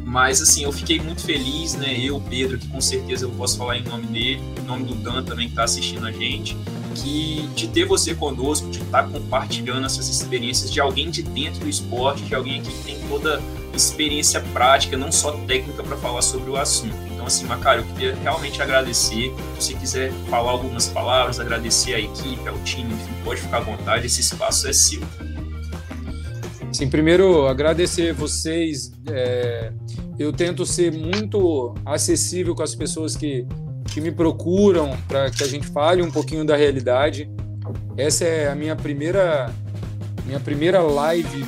[0.04, 1.96] Mas assim, eu fiquei muito feliz, né?
[2.00, 5.22] Eu, Pedro, que com certeza eu posso falar em nome dele, em nome do Dan
[5.22, 6.56] também que está assistindo a gente,
[6.94, 11.68] que de ter você conosco, de estar compartilhando essas experiências de alguém de dentro do
[11.68, 13.40] esporte, de alguém aqui que tem toda
[13.74, 16.96] experiência prática, não só técnica para falar sobre o assunto.
[17.12, 19.32] Então, assim, Macário, eu queria realmente agradecer.
[19.58, 23.60] Se você quiser falar algumas palavras, agradecer a equipe, ao time, enfim, pode ficar à
[23.60, 25.00] vontade, esse espaço é seu.
[26.72, 28.92] Sim, primeiro agradecer vocês.
[29.08, 29.72] É,
[30.18, 33.46] eu tento ser muito acessível com as pessoas que,
[33.90, 37.30] que me procuram para que a gente fale um pouquinho da realidade.
[37.96, 39.52] Essa é a minha primeira
[40.24, 41.44] minha primeira live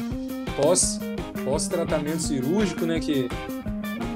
[0.60, 1.00] pós
[1.44, 3.00] pós tratamento cirúrgico, né?
[3.00, 3.28] Que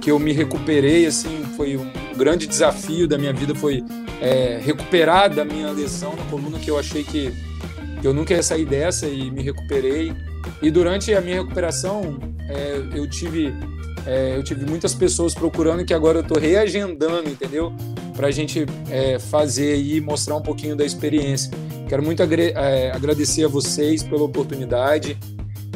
[0.01, 3.83] que eu me recuperei assim foi um grande desafio da minha vida foi
[4.20, 7.33] é, recuperar da minha lesão na coluna que eu achei que,
[8.03, 10.12] eu nunca ia sair dessa e me recuperei
[10.62, 12.18] e durante a minha recuperação,
[12.49, 13.53] é, eu tive
[14.07, 17.74] é, eu tive muitas pessoas procurando que agora eu estou reagendando, entendeu?
[18.17, 21.51] Para a gente é, fazer e mostrar um pouquinho da experiência.
[21.89, 25.19] Quero muito é, agradecer a vocês pela oportunidade.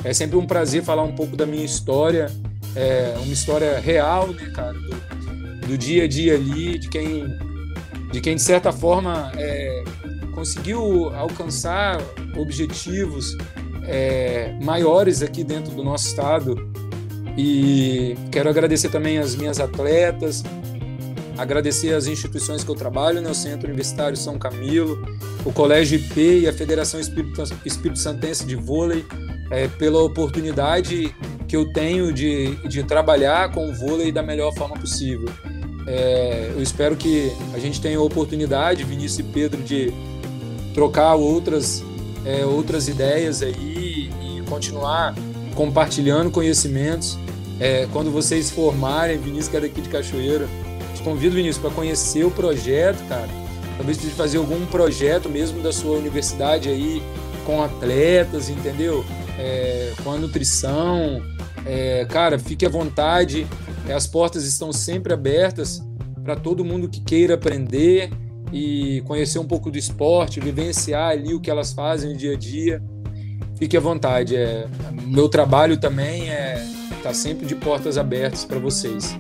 [0.03, 2.31] É sempre um prazer falar um pouco da minha história,
[2.75, 7.27] é uma história real, né, cara, do, do, dia a dia ali, de quem,
[8.11, 9.85] de quem de certa forma é,
[10.35, 12.01] conseguiu alcançar
[12.37, 13.37] objetivos
[13.85, 16.57] é, maiores aqui dentro do nosso estado.
[17.37, 20.43] E quero agradecer também as minhas atletas,
[21.43, 25.03] agradecer as instituições que eu trabalho, né, o Centro Universitário São Camilo,
[25.45, 29.05] o Colégio IP e a Federação Espírito, Espírito Santense de Vôlei,
[29.51, 31.15] é, pela oportunidade
[31.49, 35.29] que eu tenho de, de trabalhar com o vôlei da melhor forma possível.
[35.87, 39.93] É, eu espero que a gente tenha a oportunidade, Vinícius e Pedro, de
[40.73, 41.83] trocar outras,
[42.25, 43.81] é, outras ideias aí
[44.51, 45.15] continuar
[45.55, 47.17] compartilhando conhecimentos.
[47.61, 50.49] É, quando vocês formarem, Vinícius, que é daqui de Cachoeira,
[51.01, 53.29] te convido, Vinícius, para conhecer o projeto, cara.
[53.77, 57.03] Talvez de fazer algum projeto mesmo da sua universidade aí,
[57.47, 59.05] com atletas, entendeu?
[59.39, 61.23] É, com a nutrição.
[61.65, 63.47] É, cara, fique à vontade.
[63.89, 65.83] É, as portas estão sempre abertas
[66.23, 68.11] para todo mundo que queira aprender
[68.53, 72.37] e conhecer um pouco do esporte, vivenciar ali o que elas fazem no dia a
[72.37, 72.83] dia
[73.61, 74.35] fique à vontade.
[74.35, 74.67] É,
[75.07, 76.67] meu trabalho também é
[77.03, 79.17] tá sempre de portas abertas para vocês.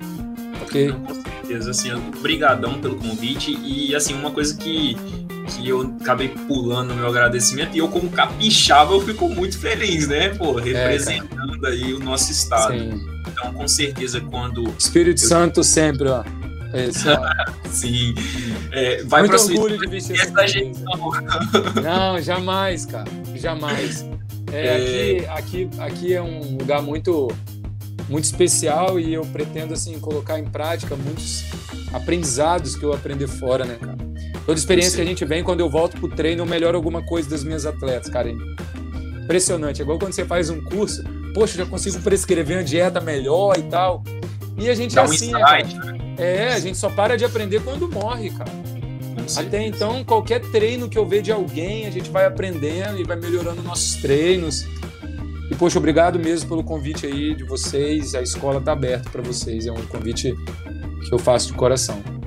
[0.62, 0.94] Ok?
[1.50, 4.96] Certeza, assim, obrigadão pelo convite e assim uma coisa que,
[5.58, 7.74] e eu acabei pulando meu agradecimento.
[7.74, 10.28] E eu, como capixaba, eu fico muito feliz, né?
[10.28, 12.72] Pô, é, representando é, aí o nosso estado.
[12.72, 13.04] Sim.
[13.26, 14.62] Então, com certeza, quando.
[14.78, 15.28] Espírito eu...
[15.28, 16.22] Santo sempre, ó.
[17.68, 18.14] Sim.
[18.70, 20.78] É, vai Muito orgulho de vestir essa gente
[21.82, 23.10] Não, jamais, cara.
[23.34, 24.06] Jamais.
[24.52, 25.28] É, é...
[25.30, 27.28] Aqui, aqui, aqui é um lugar muito
[28.10, 31.44] muito especial e eu pretendo assim colocar em prática muitos
[31.92, 33.96] aprendizados que eu aprendi fora, né, cara?
[34.44, 37.30] Toda experiência que a gente vem, quando eu volto pro treino, eu melhoro alguma coisa
[37.30, 38.28] das minhas atletas, cara.
[39.22, 39.80] Impressionante.
[39.80, 43.62] É igual quando você faz um curso, poxa, já consigo prescrever uma dieta melhor e
[43.62, 44.02] tal.
[44.58, 45.98] E a gente Dá é assim, um insight, né?
[46.18, 48.50] É, a gente só para de aprender quando morre, cara.
[49.36, 53.16] Até então, qualquer treino que eu ver de alguém, a gente vai aprendendo e vai
[53.16, 54.66] melhorando nossos treinos.
[55.50, 58.14] E, poxa, obrigado mesmo pelo convite aí de vocês.
[58.14, 59.66] A escola está aberta para vocês.
[59.66, 60.32] É um convite
[61.08, 62.19] que eu faço de coração.